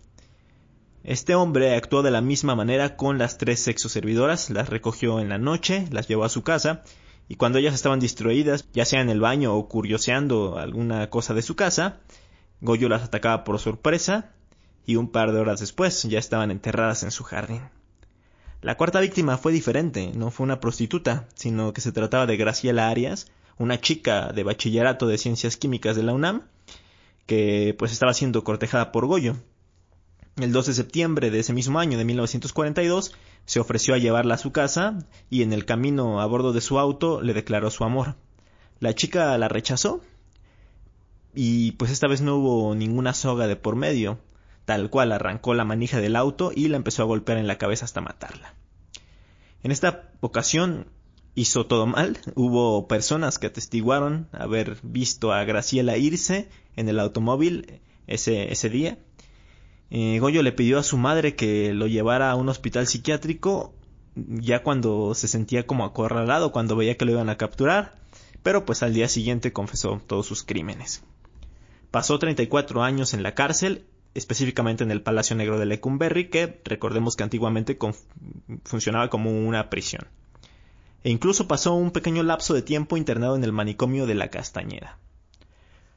Este 1.05 1.35
hombre 1.35 1.75
actuó 1.75 2.03
de 2.03 2.13
la 2.13 2.21
misma 2.21 2.55
manera 2.55 2.97
con 2.97 3.19
las 3.19 3.39
tres 3.39 3.61
sexoservidoras, 3.61 4.51
las 4.51 4.69
recogió 4.69 5.19
en 5.19 5.29
la 5.29 5.39
noche, 5.39 5.87
las 5.91 6.07
llevó 6.07 6.25
a 6.25 6.29
su 6.29 6.43
casa, 6.43 6.85
y 7.29 7.37
cuando 7.37 7.59
ellas 7.59 7.75
estaban 7.75 7.99
distraídas, 7.99 8.67
ya 8.73 8.85
sea 8.85 9.01
en 9.01 9.11
el 9.11 9.21
baño 9.21 9.55
o 9.57 9.69
curioseando 9.69 10.59
alguna 10.59 11.11
cosa 11.11 11.35
de 11.35 11.43
su 11.43 11.57
casa, 11.57 12.01
Goyo 12.61 12.89
las 12.89 13.03
atacaba 13.03 13.43
por 13.43 13.59
sorpresa 13.59 14.31
y 14.87 14.95
un 14.95 15.11
par 15.11 15.33
de 15.33 15.41
horas 15.41 15.59
después 15.59 16.05
ya 16.05 16.21
estaban 16.21 16.53
enterradas 16.53 17.03
en 17.03 17.11
su 17.11 17.25
jardín. 17.25 17.63
La 18.63 18.77
cuarta 18.77 19.01
víctima 19.01 19.39
fue 19.39 19.51
diferente, 19.51 20.13
no 20.15 20.31
fue 20.31 20.45
una 20.45 20.61
prostituta, 20.61 21.27
sino 21.35 21.73
que 21.73 21.81
se 21.81 21.91
trataba 21.91 22.27
de 22.27 22.37
Graciela 22.37 22.89
Arias, 22.89 23.27
una 23.59 23.81
chica 23.81 24.33
de 24.33 24.45
bachillerato 24.45 25.09
de 25.09 25.19
ciencias 25.19 25.57
químicas 25.57 25.97
de 25.97 26.05
la 26.05 26.13
UNAM, 26.13 26.43
que 27.27 27.75
pues 27.77 27.91
estaba 27.91 28.15
siendo 28.15 28.45
cortejada 28.45 28.93
por 28.93 29.07
Goyo. 29.07 29.35
El 30.37 30.53
2 30.53 30.67
de 30.67 30.75
septiembre 30.75 31.33
de 31.33 31.41
ese 31.41 31.53
mismo 31.53 31.81
año 31.81 31.99
de 31.99 32.05
1942 32.05 33.13
se 33.47 33.59
ofreció 33.59 33.95
a 33.95 33.99
llevarla 33.99 34.37
a 34.37 34.39
su 34.39 34.53
casa 34.53 34.97
y 35.29 35.43
en 35.43 35.53
el 35.53 35.65
camino 35.65 36.21
a 36.21 36.27
bordo 36.27 36.53
de 36.53 36.61
su 36.61 36.79
auto 36.79 37.21
le 37.21 37.35
declaró 37.35 37.69
su 37.69 37.83
amor. 37.83 38.15
La 38.79 38.95
chica 38.95 39.37
la 39.39 39.49
rechazó 39.49 40.03
y 41.35 41.73
pues 41.73 41.91
esta 41.91 42.07
vez 42.07 42.21
no 42.21 42.37
hubo 42.37 42.77
ninguna 42.77 43.13
soga 43.13 43.49
de 43.49 43.57
por 43.57 43.75
medio, 43.75 44.21
tal 44.65 44.91
cual 44.91 45.13
arrancó 45.13 45.55
la 45.55 45.65
manija 45.65 46.01
del 46.01 46.17
auto 46.17 46.53
y 46.55 46.69
la 46.69 46.77
empezó 46.77 47.03
a 47.03 47.07
golpear 47.07 47.39
en 47.39 47.47
la 47.47 47.59
cabeza 47.59 47.85
hasta 47.85 48.01
matarla. 48.01 48.55
En 49.63 49.71
esta 49.71 50.11
ocasión 50.21 50.87
hizo 51.35 51.67
todo 51.67 51.87
mal, 51.87 52.19
hubo 52.35 52.89
personas 52.89 53.39
que 53.39 53.47
atestiguaron 53.47 54.29
haber 54.33 54.79
visto 54.83 55.33
a 55.33 55.45
Graciela 55.45 55.97
irse 55.97 56.49
en 56.77 56.89
el 56.89 57.01
automóvil 57.01 57.81
ese, 58.07 58.53
ese 58.53 58.69
día. 58.69 58.99
Eh, 59.91 60.19
Goyo 60.21 60.43
le 60.43 60.53
pidió 60.53 60.79
a 60.79 60.83
su 60.83 60.97
madre 60.97 61.37
que 61.37 61.73
lo 61.75 61.87
llevara 61.87 62.31
a 62.31 62.35
un 62.35 62.49
hospital 62.49 62.87
psiquiátrico 62.87 63.75
ya 64.15 64.63
cuando 64.63 65.15
se 65.15 65.29
sentía 65.29 65.67
como 65.67 65.85
acorralado, 65.85 66.53
cuando 66.53 66.77
veía 66.77 66.97
que 66.97 67.05
lo 67.05 67.13
iban 67.13 67.31
a 67.31 67.39
capturar, 67.39 67.95
pero 68.43 68.65
pues 68.67 68.83
al 68.83 68.93
día 68.95 69.09
siguiente 69.09 69.53
confesó 69.53 70.01
todos 70.07 70.27
sus 70.27 70.43
crímenes. 70.43 71.03
Pasó 71.91 72.19
34 72.19 72.83
años 72.83 73.15
en 73.15 73.23
la 73.23 73.35
cárcel, 73.35 73.87
específicamente 74.15 74.85
en 74.85 74.91
el 74.91 75.03
Palacio 75.03 75.37
Negro 75.37 75.59
de 75.59 75.67
Lecumberri, 75.67 76.29
que 76.29 76.61
recordemos 76.65 77.17
que 77.17 77.23
antiguamente 77.23 77.79
funcionaba 78.65 79.09
como 79.11 79.31
una 79.31 79.71
prisión. 79.71 80.07
E 81.05 81.11
incluso 81.11 81.49
pasó 81.49 81.75
un 81.75 81.91
pequeño 81.91 82.23
lapso 82.23 82.55
de 82.55 82.63
tiempo 82.63 82.97
internado 82.97 83.35
en 83.35 83.45
el 83.45 83.53
manicomio 83.53 84.07
de 84.07 84.15
la 84.15 84.29
Castañeda. 84.29 84.99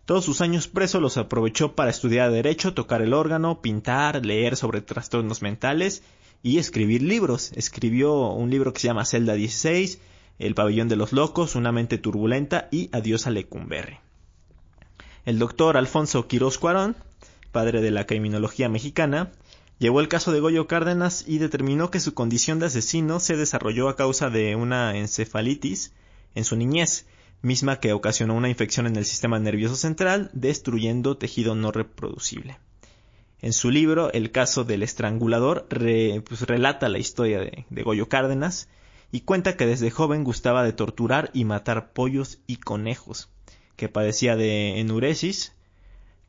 Todos 0.05 0.23
sus 0.23 0.41
años 0.41 0.67
preso 0.67 0.99
los 0.99 1.17
aprovechó 1.17 1.73
para 1.75 1.89
estudiar 1.89 2.31
derecho, 2.31 2.73
tocar 2.73 3.01
el 3.01 3.13
órgano, 3.13 3.61
pintar, 3.61 4.23
leer 4.25 4.55
sobre 4.55 4.81
trastornos 4.81 5.41
mentales 5.41 6.03
y 6.43 6.59
escribir 6.59 7.01
libros. 7.01 7.51
Escribió 7.55 8.29
un 8.29 8.51
libro 8.51 8.71
que 8.71 8.79
se 8.79 8.87
llama 8.87 9.05
Celda 9.05 9.33
16, 9.33 9.99
El 10.37 10.53
pabellón 10.53 10.89
de 10.89 10.95
los 10.95 11.11
locos, 11.11 11.55
Una 11.55 11.71
mente 11.71 11.97
turbulenta 11.97 12.67
y 12.71 12.89
Adiós 12.91 13.25
a 13.25 13.31
Lecumberri. 13.31 13.97
El 15.25 15.39
doctor 15.39 15.75
Alfonso 15.75 16.27
Quirós 16.27 16.59
Cuarón, 16.59 16.95
padre 17.55 17.79
de 17.79 17.89
la 17.89 18.05
criminología 18.05 18.67
mexicana, 18.67 19.31
llevó 19.79 20.01
el 20.01 20.09
caso 20.09 20.33
de 20.33 20.41
Goyo 20.41 20.67
Cárdenas 20.67 21.23
y 21.25 21.37
determinó 21.37 21.89
que 21.89 22.01
su 22.01 22.13
condición 22.13 22.59
de 22.59 22.65
asesino 22.65 23.21
se 23.21 23.37
desarrolló 23.37 23.87
a 23.87 23.95
causa 23.95 24.29
de 24.29 24.57
una 24.57 24.97
encefalitis 24.97 25.93
en 26.35 26.43
su 26.43 26.57
niñez, 26.57 27.05
misma 27.41 27.79
que 27.79 27.93
ocasionó 27.93 28.35
una 28.35 28.49
infección 28.49 28.87
en 28.87 28.97
el 28.97 29.05
sistema 29.05 29.39
nervioso 29.39 29.77
central, 29.77 30.29
destruyendo 30.33 31.15
tejido 31.15 31.55
no 31.55 31.71
reproducible. 31.71 32.57
En 33.41 33.53
su 33.53 33.71
libro, 33.71 34.11
El 34.11 34.31
caso 34.31 34.65
del 34.65 34.83
estrangulador, 34.83 35.65
pues, 35.69 36.41
relata 36.41 36.89
la 36.89 36.97
historia 36.97 37.39
de, 37.39 37.65
de 37.69 37.83
Goyo 37.83 38.09
Cárdenas 38.09 38.67
y 39.13 39.21
cuenta 39.21 39.55
que 39.55 39.65
desde 39.65 39.91
joven 39.91 40.25
gustaba 40.25 40.65
de 40.65 40.73
torturar 40.73 41.31
y 41.33 41.45
matar 41.45 41.93
pollos 41.93 42.39
y 42.47 42.57
conejos 42.57 43.29
que 43.77 43.87
padecía 43.87 44.35
de 44.35 44.81
enuresis, 44.81 45.53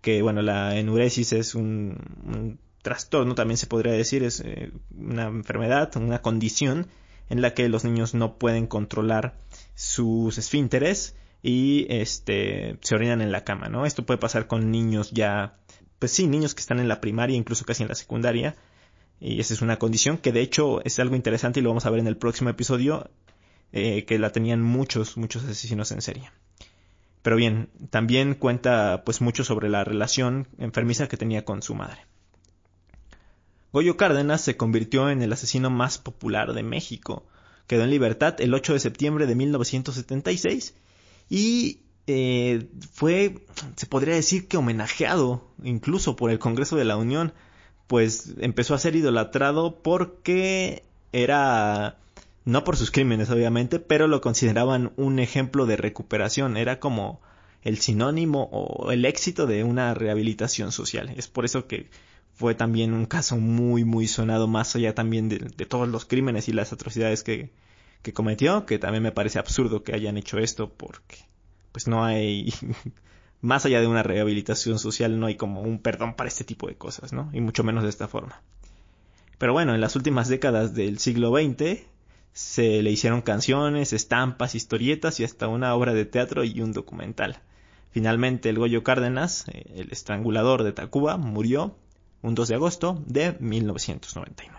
que 0.06 0.22
bueno, 0.22 0.40
la 0.40 0.78
enuresis 0.78 1.32
es 1.32 1.56
un, 1.56 2.60
trastorno, 2.80 3.34
también 3.34 3.58
se 3.58 3.66
podría 3.66 3.92
decir, 3.92 4.22
es 4.22 4.38
eh, 4.38 4.70
una 4.96 5.24
enfermedad, 5.24 5.96
una 5.96 6.22
condición 6.22 6.86
en 7.28 7.42
la 7.42 7.54
que 7.54 7.68
los 7.68 7.82
niños 7.82 8.14
no 8.14 8.38
pueden 8.38 8.68
controlar 8.68 9.34
sus 9.74 10.38
esfínteres 10.38 11.16
y 11.42 11.88
este 11.88 12.78
se 12.82 12.94
orinan 12.94 13.20
en 13.20 13.32
la 13.32 13.42
cama, 13.42 13.68
¿no? 13.68 13.84
Esto 13.84 14.06
puede 14.06 14.18
pasar 14.18 14.46
con 14.46 14.70
niños 14.70 15.10
ya, 15.10 15.58
pues 15.98 16.12
sí, 16.12 16.28
niños 16.28 16.54
que 16.54 16.60
están 16.60 16.78
en 16.78 16.86
la 16.86 17.00
primaria, 17.00 17.36
incluso 17.36 17.64
casi 17.64 17.82
en 17.82 17.88
la 17.88 17.96
secundaria, 17.96 18.54
y 19.18 19.40
esa 19.40 19.54
es 19.54 19.60
una 19.60 19.80
condición 19.80 20.18
que 20.18 20.30
de 20.30 20.42
hecho 20.42 20.84
es 20.84 21.00
algo 21.00 21.16
interesante 21.16 21.58
y 21.58 21.64
lo 21.64 21.70
vamos 21.70 21.84
a 21.84 21.90
ver 21.90 21.98
en 21.98 22.06
el 22.06 22.16
próximo 22.16 22.48
episodio, 22.48 23.10
eh, 23.72 24.04
que 24.04 24.20
la 24.20 24.30
tenían 24.30 24.62
muchos, 24.62 25.16
muchos 25.16 25.42
asesinos 25.42 25.90
en 25.90 26.00
serie. 26.00 26.30
Pero 27.26 27.34
bien, 27.34 27.70
también 27.90 28.36
cuenta 28.36 29.02
pues 29.04 29.20
mucho 29.20 29.42
sobre 29.42 29.68
la 29.68 29.82
relación 29.82 30.46
enfermiza 30.58 31.08
que 31.08 31.16
tenía 31.16 31.44
con 31.44 31.60
su 31.60 31.74
madre. 31.74 32.06
Goyo 33.72 33.96
Cárdenas 33.96 34.42
se 34.42 34.56
convirtió 34.56 35.10
en 35.10 35.20
el 35.22 35.32
asesino 35.32 35.68
más 35.68 35.98
popular 35.98 36.52
de 36.52 36.62
México. 36.62 37.26
Quedó 37.66 37.82
en 37.82 37.90
libertad 37.90 38.40
el 38.40 38.54
8 38.54 38.74
de 38.74 38.78
septiembre 38.78 39.26
de 39.26 39.34
1976 39.34 40.74
y 41.28 41.80
eh, 42.06 42.68
fue, 42.92 43.44
se 43.74 43.86
podría 43.86 44.14
decir 44.14 44.46
que 44.46 44.58
homenajeado 44.58 45.50
incluso 45.64 46.14
por 46.14 46.30
el 46.30 46.38
Congreso 46.38 46.76
de 46.76 46.84
la 46.84 46.96
Unión, 46.96 47.32
pues 47.88 48.34
empezó 48.38 48.72
a 48.72 48.78
ser 48.78 48.94
idolatrado 48.94 49.82
porque 49.82 50.84
era 51.10 51.98
no 52.46 52.62
por 52.62 52.76
sus 52.76 52.92
crímenes 52.92 53.28
obviamente, 53.28 53.80
pero 53.80 54.06
lo 54.06 54.20
consideraban 54.20 54.92
un 54.96 55.18
ejemplo 55.18 55.66
de 55.66 55.76
recuperación, 55.76 56.56
era 56.56 56.78
como 56.78 57.20
el 57.62 57.78
sinónimo 57.78 58.44
o 58.52 58.92
el 58.92 59.04
éxito 59.04 59.46
de 59.46 59.64
una 59.64 59.92
rehabilitación 59.94 60.70
social. 60.70 61.12
Es 61.16 61.26
por 61.26 61.44
eso 61.44 61.66
que 61.66 61.90
fue 62.34 62.54
también 62.54 62.94
un 62.94 63.06
caso 63.06 63.36
muy 63.36 63.84
muy 63.84 64.06
sonado 64.06 64.46
más 64.46 64.76
allá 64.76 64.94
también 64.94 65.28
de, 65.28 65.38
todos 65.66 65.88
los 65.88 66.04
crímenes 66.04 66.48
y 66.48 66.52
las 66.52 66.72
atrocidades 66.72 67.24
que, 67.24 67.50
que 68.02 68.12
cometió, 68.12 68.64
que 68.64 68.78
también 68.78 69.02
me 69.02 69.12
parece 69.12 69.40
absurdo 69.40 69.82
que 69.82 69.94
hayan 69.94 70.16
hecho 70.16 70.38
esto 70.38 70.72
porque 70.72 71.16
pues 71.72 71.88
no 71.88 72.04
hay 72.04 72.54
más 73.40 73.66
allá 73.66 73.80
de 73.80 73.88
una 73.88 74.04
rehabilitación 74.04 74.78
social 74.78 75.18
no 75.18 75.26
hay 75.26 75.34
como 75.34 75.62
un 75.62 75.80
perdón 75.80 76.14
para 76.14 76.28
este 76.28 76.44
tipo 76.44 76.68
de 76.68 76.76
cosas, 76.76 77.12
¿no? 77.12 77.28
Y 77.32 77.40
mucho 77.40 77.64
menos 77.64 77.82
de 77.82 77.90
esta 77.90 78.06
forma. 78.06 78.40
Pero 79.36 79.52
bueno, 79.52 79.74
en 79.74 79.80
las 79.80 79.96
últimas 79.96 80.28
décadas 80.28 80.74
del 80.74 81.00
siglo 81.00 81.32
XX 81.32 81.95
se 82.36 82.82
le 82.82 82.90
hicieron 82.90 83.22
canciones, 83.22 83.94
estampas, 83.94 84.54
historietas 84.54 85.20
y 85.20 85.24
hasta 85.24 85.48
una 85.48 85.74
obra 85.74 85.94
de 85.94 86.04
teatro 86.04 86.44
y 86.44 86.60
un 86.60 86.72
documental. 86.72 87.38
Finalmente, 87.90 88.50
el 88.50 88.58
Goyo 88.58 88.82
Cárdenas, 88.82 89.46
eh, 89.48 89.64
el 89.74 89.90
estrangulador 89.90 90.62
de 90.62 90.72
Tacuba, 90.72 91.16
murió 91.16 91.78
un 92.20 92.34
2 92.34 92.48
de 92.48 92.54
agosto 92.56 93.02
de 93.06 93.38
1999. 93.40 94.54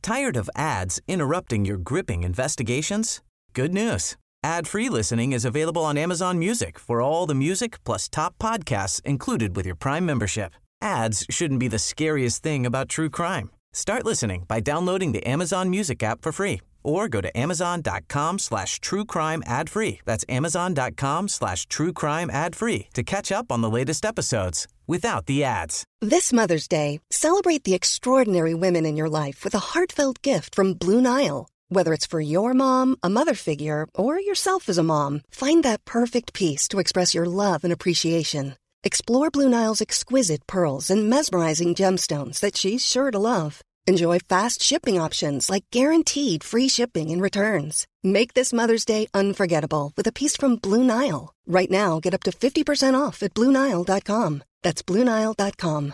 Tired 0.00 0.36
of 0.36 0.48
ads 0.54 1.00
interrupting 1.08 1.64
your 1.64 1.78
gripping 1.78 2.22
investigations? 2.22 3.20
Good 3.54 3.74
news. 3.74 4.16
Ad-free 4.44 4.88
listening 4.88 5.32
is 5.32 5.44
available 5.44 5.82
on 5.82 5.98
Amazon 5.98 6.38
Music 6.38 6.78
for 6.78 7.00
all 7.02 7.26
the 7.26 7.34
music 7.34 7.82
plus 7.82 8.08
top 8.08 8.38
podcasts 8.38 9.00
included 9.04 9.56
with 9.56 9.66
your 9.66 9.74
Prime 9.74 10.06
membership. 10.06 10.52
Ads 10.80 11.26
shouldn't 11.28 11.58
be 11.58 11.66
the 11.66 11.80
scariest 11.80 12.44
thing 12.44 12.64
about 12.64 12.88
true 12.88 13.10
crime. 13.10 13.50
Start 13.72 14.04
listening 14.04 14.44
by 14.48 14.60
downloading 14.60 15.12
the 15.12 15.26
Amazon 15.26 15.70
Music 15.70 16.02
app 16.02 16.22
for 16.22 16.32
free 16.32 16.60
or 16.84 17.08
go 17.08 17.20
to 17.20 17.36
amazon.com 17.36 18.38
slash 18.38 18.80
true 18.80 19.04
crime 19.04 19.42
ad 19.46 19.68
free. 19.68 20.00
That's 20.04 20.24
amazon.com 20.28 21.28
slash 21.28 21.66
true 21.66 21.92
crime 21.92 22.30
ad 22.30 22.56
free 22.56 22.88
to 22.94 23.02
catch 23.02 23.30
up 23.30 23.52
on 23.52 23.60
the 23.60 23.70
latest 23.70 24.04
episodes 24.04 24.66
without 24.86 25.26
the 25.26 25.44
ads. 25.44 25.84
This 26.00 26.32
Mother's 26.32 26.68
Day, 26.68 27.00
celebrate 27.10 27.64
the 27.64 27.74
extraordinary 27.74 28.54
women 28.54 28.86
in 28.86 28.96
your 28.96 29.08
life 29.08 29.44
with 29.44 29.54
a 29.54 29.58
heartfelt 29.72 30.22
gift 30.22 30.54
from 30.54 30.74
Blue 30.74 31.00
Nile. 31.00 31.48
Whether 31.68 31.92
it's 31.92 32.06
for 32.06 32.20
your 32.20 32.54
mom, 32.54 32.96
a 33.02 33.10
mother 33.10 33.34
figure, 33.34 33.86
or 33.94 34.18
yourself 34.18 34.68
as 34.70 34.78
a 34.78 34.82
mom, 34.82 35.20
find 35.30 35.62
that 35.64 35.84
perfect 35.84 36.32
piece 36.32 36.66
to 36.68 36.78
express 36.78 37.14
your 37.14 37.26
love 37.26 37.64
and 37.64 37.72
appreciation. 37.72 38.54
Explore 38.88 39.28
Blue 39.30 39.50
Nile's 39.50 39.82
exquisite 39.82 40.46
pearls 40.46 40.88
and 40.88 41.10
mesmerizing 41.10 41.74
gemstones 41.74 42.40
that 42.40 42.56
she's 42.56 42.80
sure 42.80 43.10
to 43.10 43.18
love. 43.18 43.60
Enjoy 43.86 44.18
fast 44.18 44.62
shipping 44.62 44.98
options 44.98 45.50
like 45.50 45.66
guaranteed 45.70 46.42
free 46.42 46.68
shipping 46.68 47.10
and 47.10 47.20
returns. 47.20 47.86
Make 48.02 48.32
this 48.32 48.50
Mother's 48.50 48.86
Day 48.86 49.06
unforgettable 49.12 49.92
with 49.94 50.06
a 50.06 50.12
piece 50.20 50.38
from 50.38 50.56
Blue 50.56 50.82
Nile. 50.82 51.34
Right 51.46 51.70
now, 51.70 52.00
get 52.00 52.14
up 52.14 52.22
to 52.22 52.30
50% 52.30 52.94
off 52.98 53.22
at 53.22 53.34
BlueNile.com. 53.34 54.42
That's 54.62 54.82
BlueNile.com. 54.82 55.92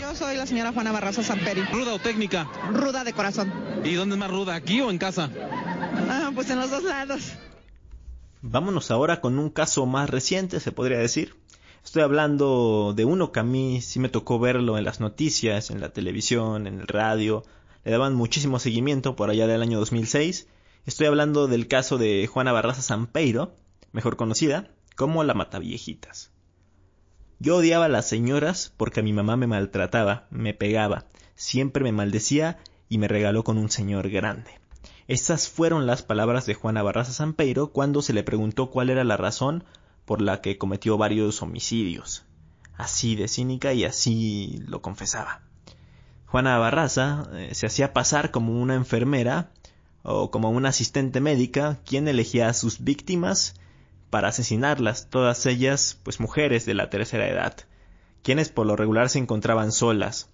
Yo 0.00 0.14
soy 0.16 0.36
la 0.36 0.46
señora 0.46 0.72
Juana 0.72 0.90
Barraza 0.90 1.22
Samperi. 1.22 1.62
¿Ruda 1.72 1.94
o 1.94 2.00
técnica? 2.00 2.48
Ruda 2.72 3.04
de 3.04 3.12
corazón. 3.12 3.52
¿Y 3.84 3.94
dónde 3.94 4.16
es 4.16 4.18
más 4.18 4.30
ruda, 4.32 4.56
aquí 4.56 4.80
o 4.80 4.90
en 4.90 4.98
casa? 4.98 5.30
Ah, 6.10 6.32
pues 6.34 6.50
en 6.50 6.58
los 6.58 6.70
dos 6.70 6.82
lados. 6.82 7.36
Vámonos 8.40 8.92
ahora 8.92 9.20
con 9.20 9.38
un 9.38 9.50
caso 9.50 9.84
más 9.84 10.08
reciente, 10.08 10.60
se 10.60 10.70
podría 10.70 10.98
decir. 10.98 11.34
Estoy 11.84 12.02
hablando 12.02 12.92
de 12.94 13.04
uno 13.04 13.32
que 13.32 13.40
a 13.40 13.44
mí 13.44 13.80
sí 13.80 13.98
me 13.98 14.08
tocó 14.08 14.38
verlo 14.38 14.78
en 14.78 14.84
las 14.84 15.00
noticias, 15.00 15.70
en 15.70 15.80
la 15.80 15.88
televisión, 15.88 16.68
en 16.68 16.78
el 16.78 16.86
radio. 16.86 17.42
Le 17.84 17.90
daban 17.90 18.14
muchísimo 18.14 18.60
seguimiento 18.60 19.16
por 19.16 19.30
allá 19.30 19.48
del 19.48 19.62
año 19.62 19.80
2006. 19.80 20.46
Estoy 20.86 21.06
hablando 21.08 21.48
del 21.48 21.66
caso 21.66 21.98
de 21.98 22.28
Juana 22.28 22.52
Barraza 22.52 22.82
Sampeiro, 22.82 23.56
mejor 23.90 24.16
conocida 24.16 24.70
como 24.94 25.24
la 25.24 25.34
Mataviejitas. 25.34 26.30
Yo 27.40 27.56
odiaba 27.56 27.86
a 27.86 27.88
las 27.88 28.08
señoras 28.08 28.72
porque 28.76 29.02
mi 29.02 29.12
mamá 29.12 29.36
me 29.36 29.48
maltrataba, 29.48 30.28
me 30.30 30.54
pegaba, 30.54 31.06
siempre 31.34 31.82
me 31.82 31.92
maldecía 31.92 32.58
y 32.88 32.98
me 32.98 33.08
regaló 33.08 33.42
con 33.42 33.58
un 33.58 33.70
señor 33.70 34.10
grande. 34.10 34.60
Estas 35.08 35.48
fueron 35.48 35.86
las 35.86 36.02
palabras 36.02 36.44
de 36.44 36.52
Juana 36.52 36.82
Barraza 36.82 37.12
Sampeiro 37.12 37.72
cuando 37.72 38.02
se 38.02 38.12
le 38.12 38.22
preguntó 38.22 38.68
cuál 38.68 38.90
era 38.90 39.04
la 39.04 39.16
razón 39.16 39.64
por 40.04 40.20
la 40.20 40.42
que 40.42 40.58
cometió 40.58 40.98
varios 40.98 41.40
homicidios. 41.40 42.26
Así 42.76 43.16
de 43.16 43.26
cínica 43.26 43.72
y 43.72 43.86
así 43.86 44.62
lo 44.66 44.82
confesaba. 44.82 45.40
Juana 46.26 46.58
Barraza 46.58 47.26
eh, 47.32 47.54
se 47.54 47.64
hacía 47.64 47.94
pasar 47.94 48.30
como 48.30 48.60
una 48.60 48.74
enfermera 48.74 49.50
o 50.02 50.30
como 50.30 50.50
una 50.50 50.68
asistente 50.68 51.20
médica 51.22 51.78
quien 51.86 52.06
elegía 52.06 52.50
a 52.50 52.54
sus 52.54 52.84
víctimas 52.84 53.54
para 54.10 54.28
asesinarlas, 54.28 55.08
todas 55.08 55.46
ellas 55.46 55.98
pues 56.02 56.20
mujeres 56.20 56.66
de 56.66 56.74
la 56.74 56.90
tercera 56.90 57.28
edad, 57.28 57.56
quienes 58.22 58.50
por 58.50 58.66
lo 58.66 58.76
regular 58.76 59.08
se 59.08 59.18
encontraban 59.18 59.72
solas. 59.72 60.28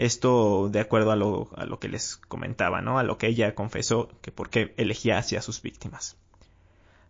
Esto 0.00 0.68
de 0.70 0.80
acuerdo 0.80 1.10
a 1.10 1.16
lo, 1.16 1.78
que 1.78 1.88
les 1.88 2.16
comentaba, 2.16 2.80
¿no? 2.80 2.98
A 2.98 3.02
lo 3.02 3.18
que 3.18 3.26
ella 3.26 3.54
confesó 3.54 4.08
que 4.22 4.32
por 4.32 4.48
qué 4.48 4.74
elegía 4.76 5.18
hacia 5.18 5.42
sus 5.42 5.62
víctimas. 5.62 6.16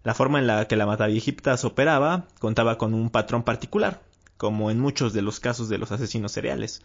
La 0.02 0.14
forma 0.14 0.38
en 0.38 0.46
la 0.46 0.66
que 0.66 0.76
la 0.76 0.86
Mataviejitas 0.86 1.64
operaba 1.64 2.26
contaba 2.38 2.78
con 2.78 2.94
un 2.94 3.10
patrón 3.10 3.42
particular, 3.42 4.02
como 4.36 4.70
en 4.70 4.80
muchos 4.80 5.12
de 5.12 5.22
los 5.22 5.40
casos 5.40 5.68
de 5.68 5.78
los 5.78 5.92
asesinos 5.92 6.32
seriales. 6.32 6.82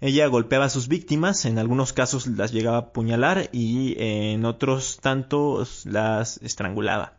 Ella 0.00 0.26
golpeaba 0.26 0.66
a 0.66 0.70
sus 0.70 0.88
víctimas, 0.88 1.44
en 1.44 1.58
algunos 1.58 1.92
casos 1.92 2.26
las 2.26 2.52
llegaba 2.52 2.76
a 2.76 2.80
apuñalar 2.80 3.50
y 3.52 3.96
en 3.98 4.44
otros 4.44 4.98
tantos 5.00 5.84
las 5.86 6.38
estrangulaba 6.38 7.14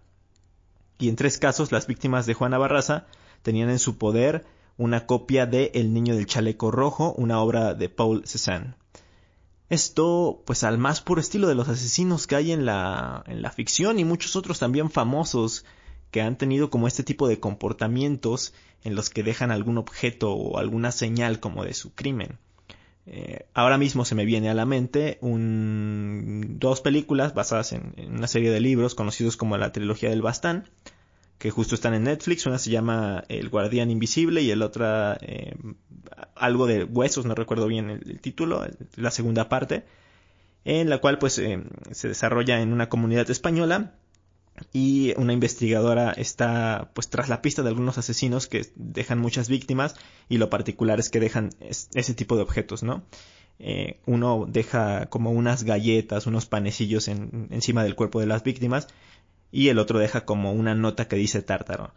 y 0.98 1.10
en 1.10 1.16
tres 1.16 1.38
casos 1.38 1.72
las 1.72 1.88
víctimas 1.88 2.26
de 2.26 2.34
Juana 2.34 2.58
Barraza 2.58 3.06
tenían 3.42 3.70
en 3.70 3.80
su 3.80 3.98
poder 3.98 4.46
una 4.78 5.06
copia 5.06 5.46
de 5.46 5.72
El 5.74 5.94
niño 5.94 6.16
del 6.16 6.26
chaleco 6.26 6.72
rojo, 6.72 7.14
una 7.18 7.40
obra 7.40 7.74
de 7.74 7.90
Paul 7.90 8.26
Cézanne. 8.26 8.76
Esto, 9.70 10.44
pues 10.46 10.64
al 10.64 10.78
más 10.78 11.02
puro 11.02 11.20
estilo 11.20 11.48
de 11.48 11.56
los 11.56 11.70
asesinos 11.70 12.28
que 12.28 12.36
hay 12.36 12.52
en 12.52 12.66
la, 12.66 13.24
en 13.28 13.42
la 13.42 13.52
ficción 13.52 14.00
y 14.00 14.06
muchos 14.06 14.36
otros 14.36 14.60
también 14.60 14.92
famosos 14.92 15.66
que 16.12 16.22
han 16.22 16.38
tenido 16.38 16.70
como 16.70 16.88
este 16.88 17.04
tipo 17.04 17.28
de 17.28 17.40
comportamientos 17.40 18.54
en 18.84 18.96
los 18.96 19.10
que 19.10 19.24
dejan 19.24 19.52
algún 19.52 19.78
objeto 19.78 20.34
o 20.34 20.60
alguna 20.60 20.92
señal 20.92 21.40
como 21.40 21.66
de 21.66 21.74
su 21.74 21.94
crimen. 21.94 22.38
Eh, 23.08 23.46
ahora 23.54 23.78
mismo 23.78 24.04
se 24.04 24.16
me 24.16 24.26
viene 24.26 24.50
a 24.50 24.54
la 24.54 24.66
mente 24.66 25.20
un, 25.22 26.56
dos 26.60 26.82
películas 26.82 27.34
basadas 27.34 27.74
en, 27.74 27.94
una 28.10 28.28
serie 28.28 28.50
de 28.50 28.60
libros 28.60 28.96
conocidos 28.96 29.38
como 29.38 29.58
la 29.58 29.72
trilogía 29.72 30.10
del 30.10 30.22
Bastán, 30.22 30.70
que 31.46 31.52
justo 31.52 31.76
están 31.76 31.94
en 31.94 32.06
Netflix. 32.06 32.48
Una 32.48 32.58
se 32.58 32.72
llama 32.72 33.24
El 33.30 33.50
Guardián 33.50 33.92
Invisible 33.92 34.42
y 34.42 34.50
el 34.50 34.64
otra 34.64 35.16
eh, 35.22 35.54
algo 36.34 36.66
de 36.66 36.86
huesos, 36.86 37.28
no 37.28 37.36
recuerdo 37.36 37.68
bien 37.68 37.92
el, 37.92 38.20
título, 38.20 38.66
la 38.96 39.12
segunda 39.12 39.48
parte, 39.48 39.86
en 40.64 40.90
la 40.90 40.98
cual 40.98 41.20
pues 41.20 41.38
eh, 41.38 41.62
se 41.92 42.08
desarrolla 42.08 42.62
en 42.62 42.74
una 42.74 42.90
comunidad 42.90 43.30
española 43.30 43.94
y 44.74 45.14
una 45.18 45.34
investigadora 45.34 46.14
está 46.14 46.90
pues 46.96 47.12
tras 47.12 47.30
la 47.30 47.44
pista 47.44 47.62
de 47.62 47.70
algunos 47.70 48.00
asesinos 48.00 48.48
que 48.48 48.66
dejan 48.74 49.20
muchas 49.20 49.48
víctimas 49.48 49.96
y 50.28 50.40
lo 50.40 50.50
particular 50.50 51.00
es 51.00 51.12
que 51.12 51.20
dejan 51.20 51.52
ese 51.60 52.14
tipo 52.16 52.38
de 52.38 52.42
objetos, 52.42 52.82
¿no? 52.82 53.04
Eh, 53.60 54.00
uno 54.08 54.48
deja 54.50 55.06
como 55.12 55.30
unas 55.30 55.64
galletas, 55.64 56.26
unos 56.26 56.48
panecillos 56.48 57.08
en, 57.08 57.50
encima 57.52 57.84
del 57.84 57.94
cuerpo 57.94 58.20
de 58.20 58.26
las 58.26 58.44
víctimas 58.44 58.88
y 59.56 59.70
el 59.70 59.80
otro 59.80 60.00
deja 60.00 60.26
como 60.26 60.52
una 60.52 60.76
nota 60.76 61.08
que 61.08 61.16
dice 61.16 61.42
tártaro. 61.42 61.94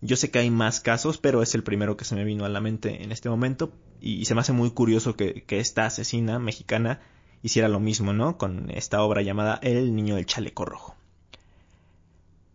Yo 0.00 0.14
sé 0.14 0.30
que 0.30 0.38
hay 0.38 0.48
más 0.48 0.80
casos, 0.80 1.18
pero 1.18 1.42
es 1.42 1.56
el 1.56 1.64
primero 1.64 1.96
que 1.96 2.04
se 2.04 2.14
me 2.14 2.22
vino 2.22 2.44
a 2.44 2.48
la 2.48 2.60
mente 2.60 3.02
en 3.02 3.10
este 3.10 3.28
momento 3.28 3.72
y 4.00 4.26
se 4.26 4.36
me 4.36 4.42
hace 4.42 4.52
muy 4.52 4.70
curioso 4.70 5.16
que, 5.16 5.42
que 5.42 5.58
esta 5.58 5.86
asesina 5.86 6.38
mexicana 6.38 7.00
hiciera 7.42 7.68
lo 7.68 7.80
mismo, 7.80 8.12
¿no? 8.12 8.38
Con 8.38 8.70
esta 8.70 9.02
obra 9.02 9.22
llamada 9.22 9.58
El 9.60 9.96
niño 9.96 10.14
del 10.14 10.24
chaleco 10.24 10.64
rojo. 10.64 10.94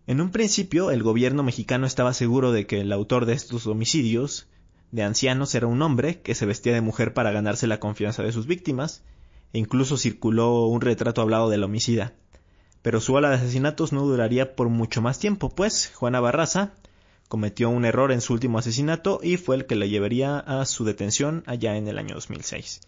En 0.08 0.22
un 0.22 0.32
principio, 0.32 0.90
el 0.90 1.04
gobierno 1.04 1.44
mexicano 1.44 1.86
estaba 1.86 2.14
seguro 2.14 2.54
de 2.54 2.66
que 2.66 2.80
el 2.80 2.94
autor 2.94 3.26
de 3.26 3.34
estos 3.34 3.68
homicidios 3.68 4.48
de 4.92 5.04
ancianos 5.04 5.54
era 5.54 5.68
un 5.68 5.82
hombre 5.82 6.22
que 6.22 6.34
se 6.34 6.46
vestía 6.46 6.74
de 6.74 6.80
mujer 6.80 7.14
para 7.14 7.34
ganarse 7.34 7.68
la 7.68 7.82
confianza 7.82 8.24
de 8.24 8.32
sus 8.32 8.48
víctimas, 8.48 9.04
e 9.52 9.60
incluso 9.60 9.98
circuló 9.98 10.68
un 10.68 10.80
retrato 10.80 11.22
hablado 11.22 11.50
del 11.50 11.66
homicida. 11.66 12.14
Pero 12.86 13.02
su 13.02 13.16
ola 13.16 13.30
de 13.30 13.38
asesinatos 13.38 13.94
no 13.94 14.06
duraría 14.06 14.56
por 14.56 14.70
mucho 14.70 15.02
más 15.02 15.18
tiempo, 15.18 15.50
pues 15.50 15.92
Juana 15.96 16.20
Barraza 16.20 16.74
cometió 17.28 17.72
un 17.72 17.84
error 17.84 18.12
en 18.12 18.22
su 18.22 18.34
último 18.34 18.60
asesinato 18.60 19.20
y 19.24 19.38
fue 19.38 19.56
el 19.56 19.66
que 19.66 19.76
le 19.76 19.90
llevaría 19.90 20.38
a 20.38 20.64
su 20.66 20.86
detención 20.86 21.42
allá 21.48 21.78
en 21.78 21.88
el 21.88 21.98
año 21.98 22.14
2006. 22.14 22.82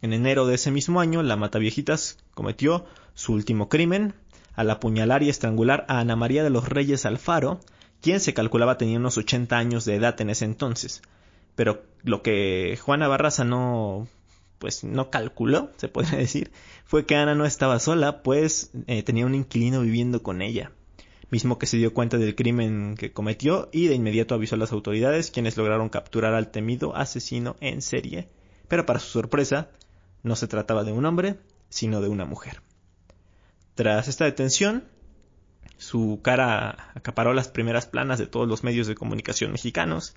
En 0.00 0.14
enero 0.14 0.46
de 0.46 0.54
ese 0.54 0.70
mismo 0.70 0.98
año, 0.98 1.22
la 1.22 1.36
Mataviejitas 1.36 2.16
cometió 2.32 2.86
su 3.12 3.34
último 3.34 3.68
crimen, 3.68 4.14
al 4.54 4.70
apuñalar 4.70 5.22
y 5.22 5.28
estrangular 5.28 5.84
a 5.86 6.00
Ana 6.00 6.16
María 6.16 6.42
de 6.42 6.48
los 6.48 6.66
Reyes 6.66 7.04
Alfaro, 7.04 7.60
quien 8.00 8.18
se 8.18 8.32
calculaba 8.32 8.78
tenía 8.78 8.98
unos 8.98 9.18
80 9.18 9.58
años 9.58 9.84
de 9.84 9.96
edad 9.96 10.18
en 10.22 10.30
ese 10.30 10.46
entonces. 10.46 11.02
Pero 11.54 11.82
lo 12.02 12.22
que 12.22 12.78
Juana 12.82 13.08
Barraza 13.08 13.44
no 13.44 14.08
pues 14.64 14.82
no 14.82 15.10
calculó, 15.10 15.72
se 15.76 15.88
puede 15.88 16.16
decir, 16.16 16.50
fue 16.86 17.04
que 17.04 17.16
Ana 17.16 17.34
no 17.34 17.44
estaba 17.44 17.78
sola, 17.78 18.22
pues 18.22 18.70
eh, 18.86 19.02
tenía 19.02 19.26
un 19.26 19.34
inquilino 19.34 19.82
viviendo 19.82 20.22
con 20.22 20.40
ella, 20.40 20.72
mismo 21.28 21.58
que 21.58 21.66
se 21.66 21.76
dio 21.76 21.92
cuenta 21.92 22.16
del 22.16 22.34
crimen 22.34 22.94
que 22.96 23.12
cometió 23.12 23.68
y 23.72 23.88
de 23.88 23.94
inmediato 23.94 24.34
avisó 24.34 24.54
a 24.54 24.58
las 24.58 24.72
autoridades, 24.72 25.30
quienes 25.30 25.58
lograron 25.58 25.90
capturar 25.90 26.32
al 26.32 26.50
temido 26.50 26.96
asesino 26.96 27.56
en 27.60 27.82
serie, 27.82 28.30
pero 28.66 28.86
para 28.86 29.00
su 29.00 29.08
sorpresa, 29.08 29.68
no 30.22 30.34
se 30.34 30.48
trataba 30.48 30.82
de 30.82 30.92
un 30.92 31.04
hombre, 31.04 31.36
sino 31.68 32.00
de 32.00 32.08
una 32.08 32.24
mujer. 32.24 32.62
Tras 33.74 34.08
esta 34.08 34.24
detención, 34.24 34.84
su 35.76 36.20
cara 36.22 36.90
acaparó 36.94 37.34
las 37.34 37.48
primeras 37.48 37.84
planas 37.84 38.18
de 38.18 38.28
todos 38.28 38.48
los 38.48 38.64
medios 38.64 38.86
de 38.86 38.94
comunicación 38.94 39.52
mexicanos. 39.52 40.16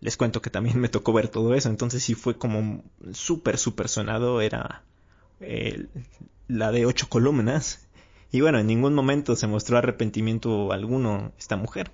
Les 0.00 0.16
cuento 0.16 0.42
que 0.42 0.50
también 0.50 0.78
me 0.80 0.88
tocó 0.88 1.12
ver 1.12 1.28
todo 1.28 1.54
eso, 1.54 1.68
entonces 1.68 2.02
sí 2.02 2.14
fue 2.14 2.36
como 2.36 2.82
súper, 3.12 3.58
súper 3.58 3.88
sonado, 3.88 4.40
era 4.40 4.82
eh, 5.40 5.86
la 6.48 6.72
de 6.72 6.86
ocho 6.86 7.08
columnas. 7.08 7.86
Y 8.32 8.40
bueno, 8.40 8.58
en 8.58 8.66
ningún 8.66 8.94
momento 8.94 9.36
se 9.36 9.46
mostró 9.46 9.78
arrepentimiento 9.78 10.72
alguno 10.72 11.32
esta 11.38 11.56
mujer. 11.56 11.90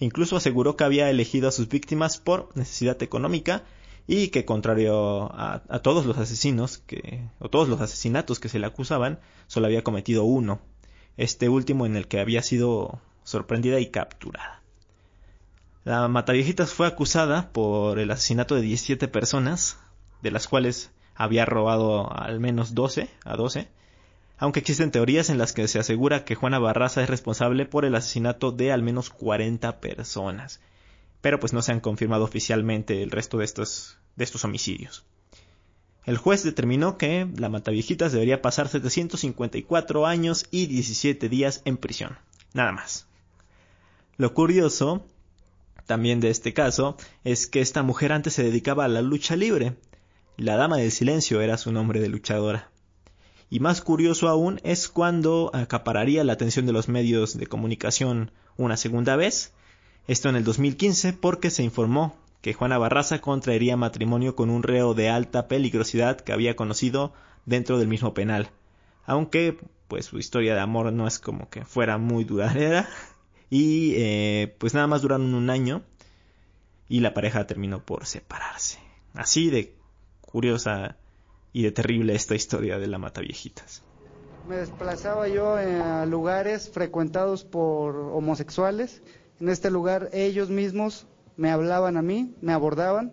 Incluso 0.00 0.36
aseguró 0.36 0.76
que 0.76 0.84
había 0.84 1.10
elegido 1.10 1.48
a 1.48 1.52
sus 1.52 1.68
víctimas 1.68 2.18
por 2.18 2.50
necesidad 2.54 3.02
económica 3.02 3.64
y 4.06 4.28
que 4.28 4.44
contrario 4.44 5.30
a, 5.32 5.80
todos 5.82 6.06
los 6.06 6.16
asesinos 6.18 6.78
que, 6.78 7.22
o 7.40 7.50
todos 7.50 7.68
los 7.68 7.80
asesinatos 7.80 8.40
que 8.40 8.48
se 8.48 8.58
le 8.58 8.66
acusaban, 8.66 9.18
solo 9.48 9.66
había 9.66 9.84
cometido 9.84 10.24
uno, 10.24 10.60
este 11.16 11.48
último 11.48 11.84
en 11.84 11.96
el 11.96 12.08
que 12.08 12.20
había 12.20 12.42
sido 12.42 13.00
sorprendida 13.24 13.80
y 13.80 13.90
capturada. 13.90 14.62
La 15.84 16.08
Mataviejitas 16.08 16.72
fue 16.72 16.86
acusada 16.86 17.50
por 17.52 17.98
el 17.98 18.10
asesinato 18.10 18.54
de 18.54 18.62
17 18.62 19.08
personas, 19.08 19.78
de 20.22 20.30
las 20.30 20.48
cuales 20.48 20.90
había 21.14 21.44
robado 21.44 22.12
al 22.12 22.40
menos 22.40 22.74
12 22.74 23.08
a 23.24 23.36
12, 23.36 23.68
aunque 24.38 24.60
existen 24.60 24.90
teorías 24.90 25.30
en 25.30 25.38
las 25.38 25.52
que 25.52 25.66
se 25.68 25.78
asegura 25.78 26.24
que 26.24 26.34
Juana 26.34 26.58
Barraza 26.58 27.02
es 27.02 27.10
responsable 27.10 27.66
por 27.66 27.84
el 27.84 27.94
asesinato 27.94 28.52
de 28.52 28.72
al 28.72 28.82
menos 28.82 29.10
40 29.10 29.80
personas 29.80 30.60
pero 31.20 31.40
pues 31.40 31.52
no 31.52 31.62
se 31.62 31.72
han 31.72 31.80
confirmado 31.80 32.24
oficialmente 32.24 33.02
el 33.02 33.10
resto 33.10 33.38
de 33.38 33.44
estos, 33.44 33.98
de 34.16 34.24
estos 34.24 34.44
homicidios. 34.44 35.04
El 36.04 36.16
juez 36.16 36.42
determinó 36.42 36.96
que 36.96 37.28
la 37.36 37.48
Mataviejitas 37.48 38.12
debería 38.12 38.40
pasar 38.40 38.68
754 38.68 40.06
años 40.06 40.46
y 40.50 40.66
17 40.66 41.28
días 41.28 41.60
en 41.64 41.76
prisión. 41.76 42.16
Nada 42.54 42.72
más. 42.72 43.06
Lo 44.16 44.32
curioso 44.32 45.04
también 45.88 46.20
de 46.20 46.28
este 46.28 46.52
caso 46.52 46.98
es 47.24 47.46
que 47.46 47.62
esta 47.62 47.82
mujer 47.82 48.12
antes 48.12 48.34
se 48.34 48.42
dedicaba 48.42 48.84
a 48.84 48.88
la 48.88 49.00
lucha 49.00 49.36
libre. 49.36 49.72
La 50.36 50.56
Dama 50.56 50.76
del 50.76 50.92
Silencio 50.92 51.40
era 51.40 51.56
su 51.56 51.72
nombre 51.72 51.98
de 51.98 52.10
luchadora. 52.10 52.70
Y 53.48 53.60
más 53.60 53.80
curioso 53.80 54.28
aún 54.28 54.60
es 54.64 54.88
cuando 54.88 55.50
acapararía 55.54 56.24
la 56.24 56.34
atención 56.34 56.66
de 56.66 56.74
los 56.74 56.88
medios 56.88 57.38
de 57.38 57.46
comunicación 57.46 58.32
una 58.58 58.76
segunda 58.76 59.16
vez, 59.16 59.54
esto 60.06 60.28
en 60.28 60.36
el 60.36 60.44
2015 60.44 61.14
porque 61.14 61.48
se 61.48 61.62
informó 61.62 62.14
que 62.42 62.52
Juana 62.52 62.76
Barraza 62.76 63.22
contraería 63.22 63.78
matrimonio 63.78 64.36
con 64.36 64.50
un 64.50 64.62
reo 64.62 64.92
de 64.92 65.08
alta 65.08 65.48
peligrosidad 65.48 66.20
que 66.20 66.32
había 66.32 66.54
conocido 66.54 67.14
dentro 67.46 67.78
del 67.78 67.88
mismo 67.88 68.12
penal. 68.12 68.50
Aunque 69.06 69.56
pues 69.88 70.04
su 70.04 70.18
historia 70.18 70.54
de 70.54 70.60
amor 70.60 70.92
no 70.92 71.06
es 71.06 71.18
como 71.18 71.48
que 71.48 71.64
fuera 71.64 71.96
muy 71.96 72.24
duradera 72.24 72.86
y 73.50 73.94
eh, 73.96 74.54
pues 74.58 74.74
nada 74.74 74.86
más 74.86 75.02
duraron 75.02 75.34
un 75.34 75.50
año 75.50 75.82
y 76.88 77.00
la 77.00 77.14
pareja 77.14 77.46
terminó 77.46 77.84
por 77.84 78.06
separarse. 78.06 78.78
Así 79.14 79.50
de 79.50 79.74
curiosa 80.20 80.96
y 81.52 81.62
de 81.62 81.72
terrible 81.72 82.14
esta 82.14 82.34
historia 82.34 82.78
de 82.78 82.86
la 82.86 82.98
mata 82.98 83.20
viejitas. 83.20 83.82
Me 84.48 84.56
desplazaba 84.56 85.28
yo 85.28 85.56
a 85.56 86.06
lugares 86.06 86.70
frecuentados 86.70 87.44
por 87.44 87.96
homosexuales. 87.96 89.02
En 89.40 89.48
este 89.48 89.70
lugar 89.70 90.08
ellos 90.12 90.48
mismos 90.48 91.06
me 91.36 91.50
hablaban 91.50 91.96
a 91.96 92.02
mí, 92.02 92.34
me 92.40 92.52
abordaban, 92.52 93.12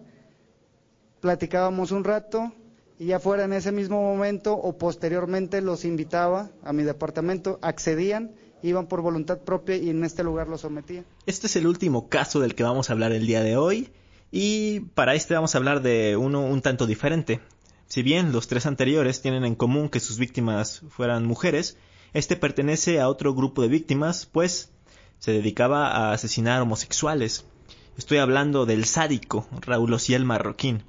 platicábamos 1.19 1.91
un 1.91 2.03
rato 2.03 2.53
y 2.97 3.07
ya 3.07 3.19
fuera 3.19 3.43
en 3.43 3.53
ese 3.53 3.71
mismo 3.71 4.01
momento 4.01 4.53
o 4.55 4.77
posteriormente 4.77 5.61
los 5.61 5.85
invitaba 5.85 6.49
a 6.63 6.71
mi 6.71 6.83
departamento, 6.83 7.59
accedían, 7.61 8.31
iban 8.65 8.88
por 8.88 9.01
voluntad 9.01 9.39
propia 9.39 9.78
y 9.78 9.89
en 9.89 10.04
este 10.04 10.23
lugar 10.23 10.47
los 10.47 10.62
sometía. 10.62 11.04
Este 11.25 11.47
es 11.47 11.56
el 11.56 11.67
último 11.67 12.10
caso 12.10 12.39
del 12.39 12.56
que 12.56 12.63
vamos 12.63 12.89
a 12.89 12.93
hablar 12.93 13.12
el 13.12 13.28
día 13.28 13.43
de 13.43 13.58
hoy 13.58 13.89
y 14.32 14.82
para 14.95 15.15
este 15.15 15.34
vamos 15.34 15.56
a 15.56 15.58
hablar 15.58 15.82
de 15.82 16.17
uno 16.17 16.41
un 16.41 16.62
tanto 16.62 16.88
diferente. 16.88 17.41
Si 17.88 18.01
bien 18.01 18.32
los 18.32 18.47
tres 18.47 18.65
anteriores 18.65 19.21
tienen 19.21 19.45
en 19.45 19.56
común 19.56 19.89
que 19.89 19.99
sus 19.99 20.17
víctimas 20.17 20.82
fueran 20.89 21.25
mujeres, 21.25 21.78
este 22.13 22.36
pertenece 22.36 22.99
a 22.99 23.10
otro 23.10 23.36
grupo 23.36 23.62
de 23.62 23.67
víctimas, 23.67 24.25
pues 24.25 24.71
se 25.19 25.32
dedicaba 25.32 25.88
a 25.89 26.13
asesinar 26.13 26.62
homosexuales. 26.62 27.45
Estoy 27.97 28.17
hablando 28.17 28.65
del 28.65 28.86
sádico 28.86 29.47
Raúl 29.62 29.93
Ociel 29.93 30.25
Marroquín. 30.25 30.84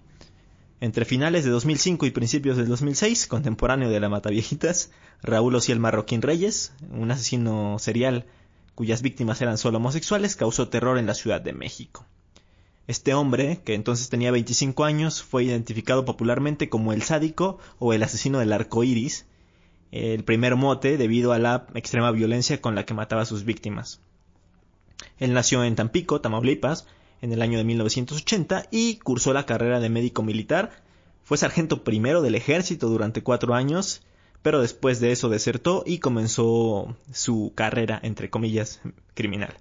Entre 0.81 1.05
finales 1.05 1.45
de 1.45 1.51
2005 1.51 2.07
y 2.07 2.11
principios 2.11 2.57
del 2.57 2.69
2006, 2.69 3.27
contemporáneo 3.29 3.89
de 3.89 4.01
la 4.01 4.09
Mataviejitas, 4.09 4.91
Raúl 5.23 5.55
Ociel 5.55 5.81
Marroquín 5.81 6.23
Reyes, 6.23 6.73
un 6.91 7.11
asesino 7.11 7.79
serial 7.79 8.27
cuyas 8.75 9.03
víctimas 9.03 9.41
eran 9.41 9.59
solo 9.59 9.79
homosexuales, 9.79 10.37
causó 10.37 10.69
terror 10.69 10.99
en 10.99 11.07
la 11.07 11.15
Ciudad 11.15 11.41
de 11.41 11.53
México. 11.53 12.07
Este 12.87 13.15
hombre, 13.15 13.61
que 13.65 13.75
entonces 13.75 14.11
tenía 14.11 14.31
25 14.31 14.85
años, 14.85 15.23
fue 15.23 15.45
identificado 15.45 16.05
popularmente 16.05 16.69
como 16.69 16.93
el 16.93 17.03
sádico 17.03 17.59
o 17.79 17.93
el 17.93 18.03
asesino 18.03 18.39
del 18.39 18.53
arco 18.53 18.85
iris, 18.85 19.27
el 19.91 20.25
primer 20.25 20.57
mote 20.57 20.97
debido 20.99 21.33
a 21.33 21.39
la 21.39 21.67
extrema 21.75 22.11
violencia 22.11 22.61
con 22.61 22.75
la 22.75 22.85
que 22.85 22.95
mataba 22.95 23.23
a 23.23 23.27
sus 23.27 23.45
víctimas. 23.45 24.01
Él 25.19 25.33
nació 25.33 25.65
en 25.65 25.75
Tampico, 25.75 26.21
Tamaulipas, 26.21 26.87
en 27.23 27.33
el 27.33 27.43
año 27.43 27.59
de 27.59 27.65
1980 27.65 28.67
y 28.71 28.97
cursó 28.97 29.33
la 29.33 29.47
carrera 29.47 29.81
de 29.81 29.89
médico 29.89 30.23
militar. 30.23 30.83
Fue 31.25 31.39
sargento 31.39 31.83
primero 31.83 32.23
del 32.23 32.35
ejército 32.35 32.89
durante 32.89 33.23
cuatro 33.23 33.55
años, 33.55 34.03
pero 34.47 34.61
después 34.61 35.01
de 35.01 35.11
eso 35.11 35.29
desertó 35.29 35.83
y 35.85 35.99
comenzó 35.99 36.97
su 37.13 37.53
carrera, 37.57 37.99
entre 38.05 38.31
comillas, 38.31 38.81
criminal. 39.15 39.53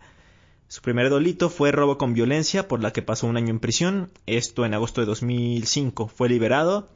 Su 0.67 0.83
primer 0.83 1.09
delito 1.09 1.49
fue 1.49 1.71
robo 1.71 1.97
con 1.97 2.13
violencia, 2.13 2.67
por 2.67 2.83
la 2.83 2.93
que 2.93 3.01
pasó 3.01 3.25
un 3.25 3.35
año 3.35 3.49
en 3.49 3.59
prisión. 3.59 4.11
Esto 4.27 4.63
en 4.63 4.75
agosto 4.75 5.01
de 5.01 5.07
2005. 5.07 6.07
Fue 6.07 6.29
liberado 6.29 6.87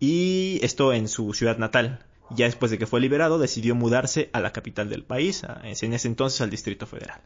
y 0.00 0.58
esto 0.64 0.92
en 0.92 1.06
su 1.06 1.32
ciudad 1.32 1.56
natal. 1.56 2.04
Ya 2.30 2.46
después 2.46 2.72
de 2.72 2.78
que 2.78 2.88
fue 2.88 3.00
liberado, 3.00 3.38
decidió 3.38 3.76
mudarse 3.76 4.28
a 4.32 4.40
la 4.40 4.52
capital 4.52 4.88
del 4.88 5.04
país, 5.04 5.44
en 5.62 5.94
ese 5.94 6.08
entonces 6.08 6.40
al 6.40 6.50
Distrito 6.50 6.88
Federal. 6.88 7.20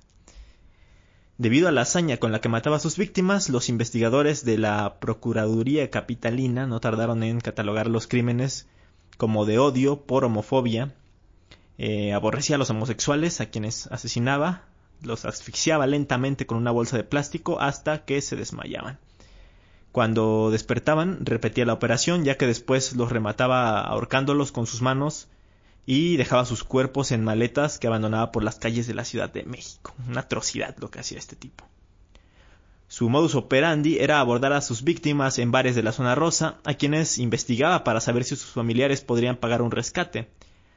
Debido 1.39 1.67
a 1.67 1.73
la 1.73 1.81
hazaña 1.81 2.19
con 2.19 2.31
la 2.31 2.43
que 2.43 2.51
mataba 2.51 2.77
a 2.77 2.81
sus 2.81 2.99
víctimas, 2.99 3.49
los 3.49 3.71
investigadores 3.71 4.45
de 4.45 4.59
la 4.59 4.99
Procuraduría 5.01 5.91
Capitalina 5.91 6.67
no 6.67 6.79
tardaron 6.81 7.23
en 7.23 7.41
catalogar 7.41 7.89
los 7.89 8.07
crímenes 8.07 8.69
como 9.17 9.45
de 9.47 9.59
odio 9.59 10.03
por 10.03 10.25
homofobia. 10.25 10.95
Eh, 11.79 12.13
aborrecía 12.13 12.57
a 12.57 12.59
los 12.59 12.71
homosexuales, 12.71 13.41
a 13.41 13.47
quienes 13.47 13.89
asesinaba, 13.89 14.65
los 15.03 15.25
asfixiaba 15.25 15.87
lentamente 15.87 16.47
con 16.47 16.59
una 16.59 16.71
bolsa 16.71 16.97
de 16.97 17.05
plástico 17.05 17.61
hasta 17.61 18.05
que 18.05 18.21
se 18.21 18.37
desmayaban. 18.37 18.99
Cuando 19.93 20.51
despertaban, 20.51 21.25
repetía 21.25 21.65
la 21.65 21.73
operación, 21.73 22.25
ya 22.25 22.37
que 22.37 22.47
después 22.47 22.97
los 22.97 23.13
remataba 23.13 23.81
ahorcándolos 23.81 24.51
con 24.51 24.67
sus 24.67 24.83
manos 24.83 25.29
y 25.87 26.17
dejaba 26.17 26.45
sus 26.45 26.65
cuerpos 26.65 27.13
en 27.13 27.23
maletas 27.23 27.79
que 27.79 27.87
abandonaba 27.87 28.33
por 28.33 28.43
las 28.43 28.57
calles 28.57 28.87
de 28.87 28.95
la 28.95 29.05
Ciudad 29.05 29.33
de 29.33 29.45
México. 29.45 29.95
Una 30.09 30.23
atrocidad 30.23 30.77
lo 30.79 30.91
que 30.91 31.01
hacía 31.01 31.19
este 31.19 31.37
tipo. 31.37 31.65
Su 32.95 33.09
modus 33.09 33.35
operandi 33.35 33.99
era 33.99 34.21
abordar 34.21 34.53
a 34.53 34.61
sus 34.61 34.85
víctimas 34.85 35.41
en 35.41 35.51
bares 35.51 35.75
de 35.75 35.83
la 35.83 35.91
zona 35.91 36.15
rosa, 36.15 36.61
a 36.63 36.75
quienes 36.75 37.19
investigaba 37.19 37.83
para 37.83 38.01
saber 38.01 38.23
si 38.23 38.37
sus 38.37 38.53
familiares 38.53 39.01
podrían 39.01 39.35
pagar 39.35 39.63
un 39.63 39.73
rescate. 39.73 40.29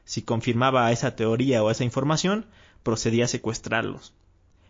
Si 0.03 0.23
confirmaba 0.23 0.91
esa 0.91 1.15
teoría 1.15 1.61
o 1.61 1.69
esa 1.69 1.83
información, 1.83 2.47
procedía 2.81 3.25
a 3.25 3.27
secuestrarlos. 3.27 4.15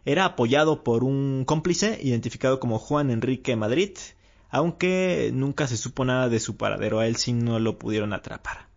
Era 0.04 0.26
apoyado 0.26 0.84
por 0.84 1.06
un 1.06 1.46
cómplice 1.46 1.98
identificado 2.04 2.60
como 2.60 2.80
Juan 2.80 3.12
Enrique 3.12 3.56
Madrid, 3.56 3.92
aunque 4.50 5.32
nunca 5.34 5.68
se 5.68 5.78
supo 5.78 6.04
nada 6.04 6.28
de 6.28 6.42
su 6.42 6.58
paradero, 6.58 7.00
a 7.00 7.08
él 7.08 7.16
sí 7.16 7.32
no 7.32 7.60
lo 7.60 7.80
pudieron 7.80 8.12
atrapar. 8.12 8.68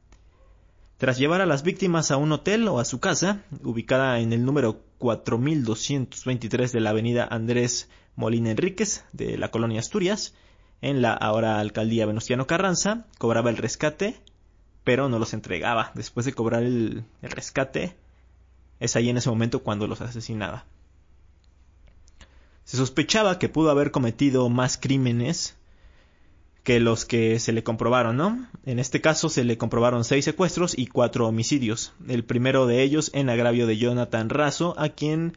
Tras 0.97 1.19
llevar 1.19 1.41
a 1.41 1.47
las 1.47 1.65
víctimas 1.65 2.13
a 2.13 2.19
un 2.19 2.31
hotel 2.31 2.69
o 2.69 2.79
a 2.79 2.85
su 2.85 3.01
casa, 3.01 3.43
ubicada 3.65 4.21
en 4.21 4.33
el 4.33 4.45
número 4.45 4.85
4223 4.99 6.71
de 6.71 6.81
la 6.81 6.91
avenida 6.91 7.27
Andrés 7.29 7.89
Molina 8.21 8.51
Enríquez 8.51 9.05
de 9.13 9.39
la 9.39 9.51
colonia 9.51 9.81
Asturias, 9.81 10.35
en 10.83 11.01
la 11.01 11.15
ahora 11.15 11.59
alcaldía 11.59 12.07
Venustiano 12.07 12.47
Carranza, 12.47 13.07
cobraba 13.19 13.49
el 13.49 13.57
rescate, 13.57 14.21
pero 14.85 15.09
no 15.09 15.19
los 15.19 15.33
entregaba. 15.33 15.91
Después 15.95 16.27
de 16.27 16.35
cobrar 16.35 16.63
el, 16.63 17.05
el 17.23 17.31
rescate, 17.31 17.97
es 18.79 18.95
ahí 18.95 19.09
en 19.09 19.17
ese 19.17 19.31
momento 19.31 19.63
cuando 19.63 19.87
los 19.87 20.03
asesinaba. 20.03 20.67
Se 22.65 22.77
sospechaba 22.77 23.39
que 23.39 23.49
pudo 23.49 23.71
haber 23.71 23.91
cometido 23.91 24.49
más 24.51 24.77
crímenes 24.77 25.57
que 26.63 26.79
los 26.79 27.07
que 27.07 27.39
se 27.39 27.53
le 27.53 27.63
comprobaron, 27.63 28.19
¿no? 28.19 28.47
En 28.67 28.79
este 28.79 29.01
caso 29.01 29.31
se 29.31 29.45
le 29.45 29.57
comprobaron 29.57 30.05
seis 30.05 30.27
secuestros 30.27 30.79
y 30.79 30.87
cuatro 30.87 31.27
homicidios. 31.27 31.95
El 32.07 32.23
primero 32.23 32.67
de 32.67 32.83
ellos 32.83 33.11
en 33.15 33.31
agravio 33.31 33.67
de 33.67 33.79
Jonathan 33.79 34.29
Razo, 34.29 34.75
a 34.79 34.91
quien 34.91 35.37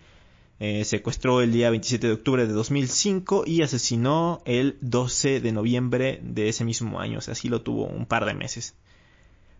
eh, 0.60 0.86
secuestró 0.86 1.42
el 1.42 1.52
día 1.52 1.70
27 1.70 2.08
de 2.08 2.14
octubre 2.14 2.48
de 2.48 2.54
2005 2.54 3.44
y 3.46 3.62
asesinó 3.62 4.42
el 4.46 4.78
12 4.82 5.42
de 5.42 5.52
noviembre 5.52 6.20
de 6.24 6.50
ese 6.50 6.64
mismo 6.64 7.00
año, 7.00 7.18
o 7.18 7.22
sea, 7.22 7.34
así 7.34 7.50
lo 7.50 7.62
tuvo 7.62 7.86
un 7.86 8.06
par 8.06 8.26
de 8.26 8.34
meses. 8.34 8.76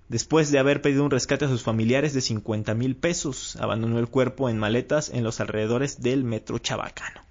Después 0.10 0.52
de 0.52 0.60
haber 0.60 0.82
pedido 0.82 1.04
un 1.04 1.12
rescate 1.12 1.46
a 1.46 1.50
sus 1.50 1.64
familiares 1.64 2.14
de 2.14 2.22
50 2.22 2.74
mil 2.76 2.96
pesos, 2.96 3.56
abandonó 3.56 4.00
el 4.00 4.08
cuerpo 4.08 4.50
en 4.50 4.60
maletas 4.60 5.10
en 5.10 5.24
los 5.24 5.40
alrededores 5.40 6.02
del 6.02 6.24
metro 6.24 6.60
Chabacano. 6.60 7.22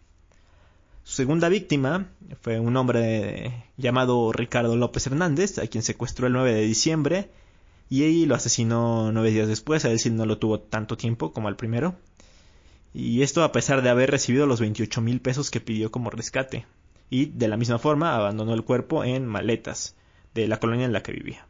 Su 1.05 1.15
segunda 1.15 1.49
víctima 1.49 2.09
fue 2.41 2.59
un 2.61 2.77
hombre 2.77 3.65
llamado 3.77 4.33
Ricardo 4.33 4.77
López 4.77 5.07
Hernández, 5.07 5.59
a 5.59 5.67
quien 5.67 5.83
secuestró 5.83 6.27
el 6.27 6.33
9 6.33 6.55
de 6.55 6.63
diciembre 6.63 7.31
y 7.93 8.25
lo 8.25 8.35
asesinó 8.35 9.13
nueve 9.13 9.31
días 9.31 9.49
después. 9.49 9.85
A 9.85 9.91
él 9.91 9.99
sí 9.99 10.09
no 10.09 10.25
lo 10.25 10.39
tuvo 10.39 10.61
tanto 10.61 10.97
tiempo 10.97 11.33
como 11.33 11.49
al 11.49 11.57
primero. 11.57 11.95
Y 12.95 13.23
esto 13.23 13.43
a 13.43 13.53
pesar 13.53 13.83
de 13.83 13.91
haber 13.91 14.11
recibido 14.11 14.47
los 14.47 14.61
28 14.61 15.01
mil 15.01 15.21
pesos 15.21 15.51
que 15.51 15.61
pidió 15.61 15.91
como 15.91 16.11
rescate. 16.11 16.67
Y 17.11 17.27
de 17.27 17.49
la 17.49 17.57
misma 17.57 17.79
forma 17.79 18.15
abandonó 18.15 18.55
el 18.55 18.65
cuerpo 18.65 19.05
en 19.05 19.27
maletas 19.27 19.97
de 20.35 20.49
la 20.49 20.59
colonia 20.59 20.87
en 20.87 20.93
la 20.93 21.03
que 21.03 21.13
vivía. 21.13 21.47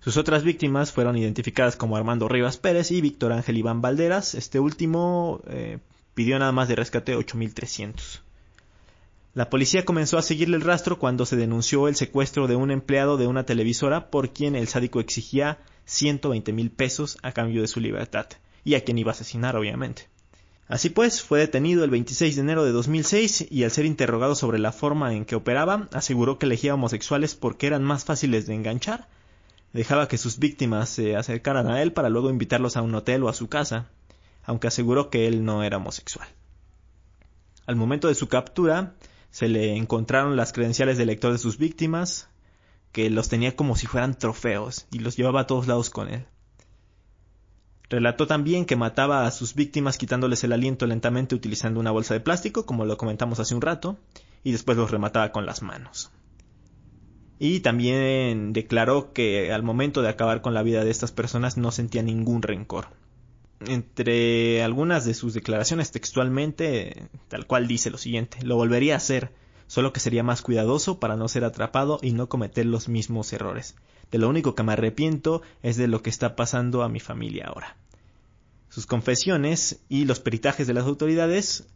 Sus 0.00 0.16
otras 0.16 0.42
víctimas 0.42 0.90
fueron 0.90 1.16
identificadas 1.16 1.76
como 1.76 1.96
Armando 1.96 2.28
Rivas 2.28 2.56
Pérez 2.56 2.90
y 2.90 3.00
Víctor 3.00 3.32
Ángel 3.32 3.58
Iván 3.58 3.80
Valderas. 3.80 4.34
Este 4.34 4.58
último 4.58 5.40
eh, 5.46 5.78
pidió 6.14 6.38
nada 6.38 6.52
más 6.52 6.68
de 6.68 6.74
rescate 6.74 7.16
8.300. 7.16 8.20
La 9.34 9.48
policía 9.48 9.84
comenzó 9.84 10.18
a 10.18 10.22
seguirle 10.22 10.56
el 10.56 10.62
rastro 10.62 10.98
cuando 10.98 11.24
se 11.24 11.36
denunció 11.36 11.88
el 11.88 11.96
secuestro 11.96 12.48
de 12.48 12.56
un 12.56 12.70
empleado 12.70 13.16
de 13.16 13.26
una 13.26 13.46
televisora 13.46 14.10
por 14.10 14.30
quien 14.32 14.56
el 14.56 14.68
sádico 14.68 15.00
exigía 15.00 15.58
120 15.86 16.52
mil 16.52 16.70
pesos 16.70 17.16
a 17.22 17.32
cambio 17.32 17.62
de 17.62 17.68
su 17.68 17.80
libertad, 17.80 18.26
y 18.62 18.74
a 18.74 18.84
quien 18.84 18.98
iba 18.98 19.10
a 19.10 19.14
asesinar 19.14 19.56
obviamente. 19.56 20.08
Así 20.68 20.90
pues, 20.90 21.22
fue 21.22 21.40
detenido 21.40 21.84
el 21.84 21.90
26 21.90 22.36
de 22.36 22.42
enero 22.42 22.64
de 22.64 22.72
2006 22.72 23.46
y 23.50 23.64
al 23.64 23.70
ser 23.70 23.84
interrogado 23.84 24.34
sobre 24.34 24.58
la 24.58 24.72
forma 24.72 25.12
en 25.12 25.24
que 25.24 25.36
operaba, 25.36 25.88
aseguró 25.92 26.38
que 26.38 26.46
elegía 26.46 26.74
homosexuales 26.74 27.34
porque 27.34 27.66
eran 27.66 27.84
más 27.84 28.04
fáciles 28.04 28.46
de 28.46 28.54
enganchar 28.54 29.08
Dejaba 29.72 30.06
que 30.06 30.18
sus 30.18 30.38
víctimas 30.38 30.90
se 30.90 31.16
acercaran 31.16 31.66
a 31.68 31.80
él 31.80 31.92
para 31.92 32.10
luego 32.10 32.28
invitarlos 32.28 32.76
a 32.76 32.82
un 32.82 32.94
hotel 32.94 33.22
o 33.22 33.28
a 33.28 33.34
su 33.34 33.48
casa, 33.48 33.88
aunque 34.44 34.68
aseguró 34.68 35.08
que 35.08 35.26
él 35.26 35.44
no 35.44 35.62
era 35.62 35.78
homosexual. 35.78 36.28
Al 37.66 37.76
momento 37.76 38.08
de 38.08 38.14
su 38.14 38.28
captura, 38.28 38.94
se 39.30 39.48
le 39.48 39.76
encontraron 39.76 40.36
las 40.36 40.52
credenciales 40.52 40.98
de 40.98 41.06
lector 41.06 41.32
de 41.32 41.38
sus 41.38 41.56
víctimas, 41.56 42.28
que 42.92 43.08
los 43.08 43.30
tenía 43.30 43.56
como 43.56 43.76
si 43.76 43.86
fueran 43.86 44.18
trofeos 44.18 44.86
y 44.90 44.98
los 44.98 45.16
llevaba 45.16 45.40
a 45.40 45.46
todos 45.46 45.66
lados 45.66 45.88
con 45.88 46.08
él. 46.08 46.26
Relató 47.92 48.26
también 48.26 48.64
que 48.64 48.74
mataba 48.74 49.26
a 49.26 49.30
sus 49.30 49.54
víctimas 49.54 49.98
quitándoles 49.98 50.42
el 50.44 50.54
aliento 50.54 50.86
lentamente 50.86 51.34
utilizando 51.34 51.78
una 51.78 51.90
bolsa 51.90 52.14
de 52.14 52.20
plástico, 52.20 52.64
como 52.64 52.86
lo 52.86 52.96
comentamos 52.96 53.38
hace 53.38 53.54
un 53.54 53.60
rato, 53.60 53.98
y 54.42 54.52
después 54.52 54.78
los 54.78 54.90
remataba 54.90 55.30
con 55.30 55.44
las 55.44 55.60
manos. 55.60 56.10
Y 57.38 57.60
también 57.60 58.54
declaró 58.54 59.12
que 59.12 59.52
al 59.52 59.62
momento 59.62 60.00
de 60.00 60.08
acabar 60.08 60.40
con 60.40 60.54
la 60.54 60.62
vida 60.62 60.84
de 60.84 60.90
estas 60.90 61.12
personas 61.12 61.58
no 61.58 61.70
sentía 61.70 62.02
ningún 62.02 62.40
rencor. 62.40 62.86
Entre 63.66 64.62
algunas 64.62 65.04
de 65.04 65.12
sus 65.12 65.34
declaraciones 65.34 65.90
textualmente, 65.90 67.10
tal 67.28 67.46
cual 67.46 67.68
dice 67.68 67.90
lo 67.90 67.98
siguiente, 67.98 68.38
lo 68.42 68.56
volvería 68.56 68.94
a 68.94 68.96
hacer, 68.96 69.32
solo 69.66 69.92
que 69.92 70.00
sería 70.00 70.22
más 70.22 70.40
cuidadoso 70.40 70.98
para 70.98 71.16
no 71.16 71.28
ser 71.28 71.44
atrapado 71.44 71.98
y 72.00 72.12
no 72.12 72.30
cometer 72.30 72.64
los 72.64 72.88
mismos 72.88 73.34
errores. 73.34 73.74
De 74.12 74.18
lo 74.18 74.28
único 74.28 74.54
que 74.54 74.62
me 74.62 74.74
arrepiento 74.74 75.42
es 75.62 75.76
de 75.76 75.88
lo 75.88 76.02
que 76.02 76.10
está 76.10 76.36
pasando 76.36 76.82
a 76.82 76.88
mi 76.88 77.00
familia 77.00 77.46
ahora. 77.46 77.76
Sus 78.68 78.86
confesiones 78.86 79.80
y 79.88 80.04
los 80.04 80.20
peritajes 80.20 80.66
de 80.66 80.74
las 80.74 80.84
autoridades 80.84 81.66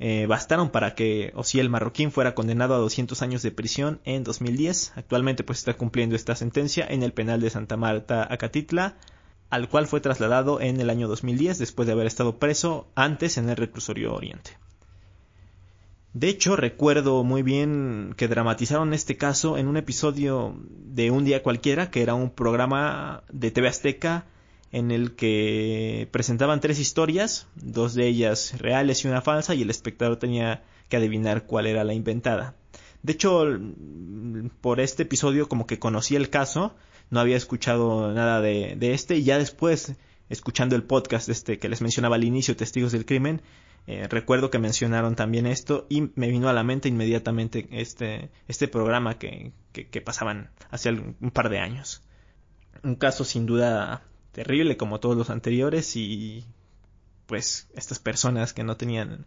eh, 0.00 0.26
bastaron 0.26 0.70
para 0.70 0.96
que 0.96 1.32
Osiel 1.36 1.70
Marroquín 1.70 2.10
fuera 2.10 2.34
condenado 2.34 2.74
a 2.74 2.78
200 2.78 3.22
años 3.22 3.42
de 3.42 3.52
prisión 3.52 4.00
en 4.04 4.24
2010. 4.24 4.92
Actualmente 4.96 5.44
pues 5.44 5.60
está 5.60 5.74
cumpliendo 5.74 6.16
esta 6.16 6.34
sentencia 6.34 6.84
en 6.88 7.04
el 7.04 7.12
penal 7.12 7.40
de 7.40 7.50
Santa 7.50 7.76
Marta, 7.76 8.26
Acatitla, 8.28 8.96
al 9.50 9.68
cual 9.68 9.86
fue 9.86 10.00
trasladado 10.00 10.60
en 10.60 10.80
el 10.80 10.90
año 10.90 11.06
2010 11.06 11.58
después 11.58 11.86
de 11.86 11.92
haber 11.92 12.08
estado 12.08 12.40
preso 12.40 12.88
antes 12.96 13.38
en 13.38 13.48
el 13.48 13.56
reclusorio 13.56 14.14
Oriente. 14.14 14.63
De 16.14 16.28
hecho, 16.28 16.54
recuerdo 16.54 17.24
muy 17.24 17.42
bien 17.42 18.14
que 18.16 18.28
dramatizaron 18.28 18.94
este 18.94 19.16
caso 19.16 19.58
en 19.58 19.66
un 19.66 19.76
episodio 19.76 20.56
de 20.68 21.10
Un 21.10 21.24
día 21.24 21.42
cualquiera, 21.42 21.90
que 21.90 22.02
era 22.02 22.14
un 22.14 22.30
programa 22.30 23.24
de 23.32 23.50
TV 23.50 23.66
Azteca 23.66 24.24
en 24.70 24.92
el 24.92 25.16
que 25.16 26.08
presentaban 26.12 26.60
tres 26.60 26.78
historias, 26.78 27.48
dos 27.56 27.94
de 27.94 28.06
ellas 28.06 28.54
reales 28.60 29.04
y 29.04 29.08
una 29.08 29.22
falsa, 29.22 29.56
y 29.56 29.62
el 29.62 29.70
espectador 29.70 30.16
tenía 30.16 30.62
que 30.88 30.98
adivinar 30.98 31.46
cuál 31.46 31.66
era 31.66 31.82
la 31.82 31.94
inventada. 31.94 32.54
De 33.02 33.14
hecho, 33.14 33.44
por 34.60 34.78
este 34.78 35.02
episodio 35.02 35.48
como 35.48 35.66
que 35.66 35.80
conocí 35.80 36.14
el 36.14 36.30
caso, 36.30 36.76
no 37.10 37.18
había 37.18 37.36
escuchado 37.36 38.12
nada 38.12 38.40
de, 38.40 38.76
de 38.76 38.94
este, 38.94 39.16
y 39.16 39.24
ya 39.24 39.36
después, 39.36 39.94
escuchando 40.28 40.76
el 40.76 40.84
podcast 40.84 41.28
este 41.28 41.58
que 41.58 41.68
les 41.68 41.80
mencionaba 41.80 42.14
al 42.14 42.24
inicio, 42.24 42.54
Testigos 42.54 42.92
del 42.92 43.04
Crimen, 43.04 43.42
eh, 43.86 44.08
recuerdo 44.08 44.50
que 44.50 44.58
mencionaron 44.58 45.14
también 45.14 45.46
esto 45.46 45.86
y 45.90 46.10
me 46.14 46.28
vino 46.28 46.48
a 46.48 46.54
la 46.54 46.64
mente 46.64 46.88
inmediatamente 46.88 47.68
este, 47.70 48.30
este 48.48 48.66
programa 48.66 49.18
que, 49.18 49.52
que, 49.72 50.00
pasaban 50.00 50.50
hace 50.70 50.90
un 50.90 51.30
par 51.32 51.50
de 51.50 51.58
años. 51.58 52.02
Un 52.82 52.94
caso 52.94 53.24
sin 53.24 53.44
duda 53.44 54.02
terrible 54.32 54.76
como 54.76 55.00
todos 55.00 55.16
los 55.16 55.30
anteriores 55.30 55.96
y 55.96 56.44
pues 57.26 57.68
estas 57.74 57.98
personas 57.98 58.52
que 58.52 58.64
no 58.64 58.76
tenían 58.76 59.26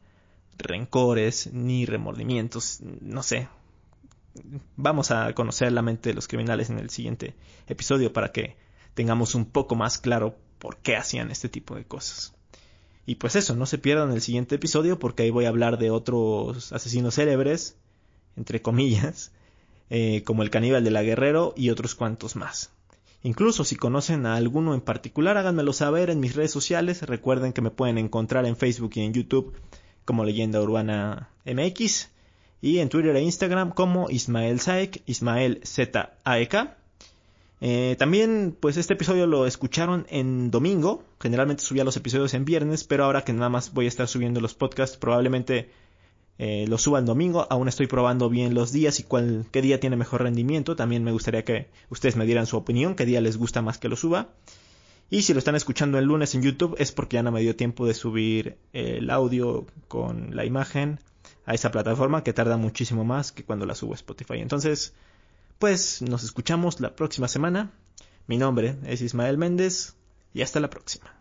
rencores 0.57 1.51
ni 1.53 1.85
remordimientos, 1.85 2.79
no 2.81 3.23
sé. 3.23 3.49
Vamos 4.75 5.11
a 5.11 5.33
conocer 5.33 5.71
la 5.71 5.81
mente 5.81 6.09
de 6.09 6.15
los 6.15 6.27
criminales 6.27 6.69
en 6.69 6.79
el 6.79 6.89
siguiente 6.89 7.35
episodio 7.67 8.13
para 8.13 8.31
que 8.31 8.57
tengamos 8.93 9.35
un 9.35 9.45
poco 9.45 9.75
más 9.75 9.97
claro 9.99 10.35
por 10.57 10.77
qué 10.77 10.95
hacían 10.95 11.31
este 11.31 11.49
tipo 11.49 11.75
de 11.75 11.85
cosas. 11.85 12.36
Y 13.07 13.15
pues 13.15 13.37
eso, 13.37 13.55
no 13.55 13.65
se 13.65 13.77
pierdan 13.77 14.11
el 14.11 14.21
siguiente 14.21 14.55
episodio 14.55 14.99
porque 14.99 15.23
ahí 15.23 15.29
voy 15.29 15.45
a 15.45 15.49
hablar 15.49 15.77
de 15.77 15.91
otros 15.91 16.73
asesinos 16.73 17.15
célebres, 17.15 17.77
entre 18.35 18.61
comillas, 18.61 19.31
eh, 19.89 20.23
como 20.23 20.43
el 20.43 20.49
caníbal 20.49 20.83
de 20.83 20.91
la 20.91 21.03
Guerrero 21.03 21.53
y 21.55 21.69
otros 21.69 21.95
cuantos 21.95 22.35
más. 22.35 22.69
Incluso 23.23 23.63
si 23.63 23.77
conocen 23.77 24.25
a 24.25 24.35
alguno 24.35 24.73
en 24.73 24.81
particular, 24.81 25.37
háganmelo 25.37 25.71
saber 25.71 26.09
en 26.09 26.19
mis 26.19 26.35
redes 26.35 26.51
sociales. 26.51 27.01
Recuerden 27.01 27.53
que 27.53 27.61
me 27.61 27.71
pueden 27.71 27.97
encontrar 27.97 28.45
en 28.45 28.57
Facebook 28.57 28.91
y 28.95 28.99
en 28.99 29.13
YouTube 29.13 29.53
como 30.03 30.25
Leyenda 30.25 30.61
Urbana 30.61 31.29
MX 31.45 32.09
y 32.61 32.79
en 32.79 32.89
Twitter 32.89 33.15
e 33.15 33.21
Instagram 33.21 33.71
como 33.71 34.09
Ismael 34.09 34.59
Saek, 34.59 35.01
Ismael 35.05 35.61
Z 35.63 36.13
A 36.25 36.39
E 36.39 36.47
K. 36.49 36.77
Eh, 37.59 37.95
también, 37.97 38.55
pues 38.59 38.77
este 38.77 38.93
episodio 38.93 39.25
lo 39.25 39.47
escucharon 39.47 40.05
en 40.09 40.51
domingo. 40.51 41.03
Generalmente 41.19 41.63
subía 41.63 41.83
los 41.83 41.97
episodios 41.97 42.33
en 42.33 42.45
viernes, 42.45 42.83
pero 42.83 43.05
ahora 43.05 43.23
que 43.23 43.33
nada 43.33 43.49
más 43.49 43.73
voy 43.73 43.85
a 43.85 43.87
estar 43.89 44.07
subiendo 44.07 44.41
los 44.41 44.53
podcasts, 44.53 44.97
probablemente 44.97 45.71
eh, 46.37 46.65
los 46.67 46.83
suba 46.83 46.99
en 46.99 47.05
domingo. 47.05 47.47
Aún 47.49 47.67
estoy 47.67 47.87
probando 47.87 48.29
bien 48.29 48.53
los 48.53 48.71
días 48.71 48.99
y 48.99 49.03
cuál, 49.03 49.45
qué 49.51 49.61
día 49.61 49.79
tiene 49.79 49.95
mejor 49.95 50.23
rendimiento. 50.23 50.75
También 50.75 51.03
me 51.03 51.11
gustaría 51.11 51.43
que 51.43 51.69
ustedes 51.89 52.15
me 52.15 52.25
dieran 52.25 52.45
su 52.45 52.57
opinión, 52.57 52.95
qué 52.95 53.05
día 53.05 53.21
les 53.21 53.37
gusta 53.37 53.61
más 53.61 53.77
que 53.79 53.89
lo 53.89 53.95
suba. 53.95 54.29
Y 55.09 55.21
si 55.21 55.33
lo 55.33 55.39
están 55.39 55.55
escuchando 55.55 55.97
el 55.97 56.05
lunes 56.05 56.35
en 56.35 56.41
YouTube 56.41 56.75
es 56.79 56.91
porque 56.91 57.15
ya 57.15 57.23
no 57.23 57.31
me 57.31 57.41
dio 57.41 57.55
tiempo 57.55 57.87
de 57.87 57.93
subir 57.93 58.57
el 58.73 59.09
audio 59.09 59.65
con 59.87 60.35
la 60.35 60.43
imagen 60.43 60.99
a 61.45 61.53
esa 61.53 61.71
plataforma 61.71 62.23
que 62.23 62.33
tarda 62.33 62.57
muchísimo 62.57 63.05
más 63.05 63.31
que 63.31 63.45
cuando 63.45 63.65
la 63.65 63.73
subo 63.73 63.93
a 63.93 63.95
Spotify. 63.95 64.39
Entonces, 64.39 64.93
pues 65.59 66.01
nos 66.01 66.23
escuchamos 66.23 66.79
la 66.79 66.95
próxima 66.95 67.27
semana. 67.27 67.71
Mi 68.27 68.37
nombre 68.37 68.77
es 68.85 69.01
Ismael 69.01 69.37
Méndez 69.37 69.95
y 70.33 70.41
hasta 70.41 70.59
la 70.59 70.69
próxima. 70.69 71.13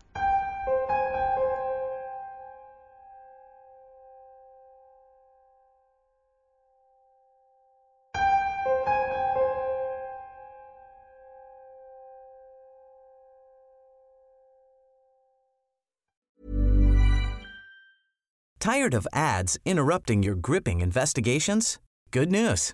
Tired 18.59 18.93
of 18.93 19.07
ads 19.13 19.57
interrupting 19.63 20.23
your 20.23 20.35
gripping 20.35 20.81
investigations? 20.81 21.79
Good 22.11 22.29
news. 22.29 22.73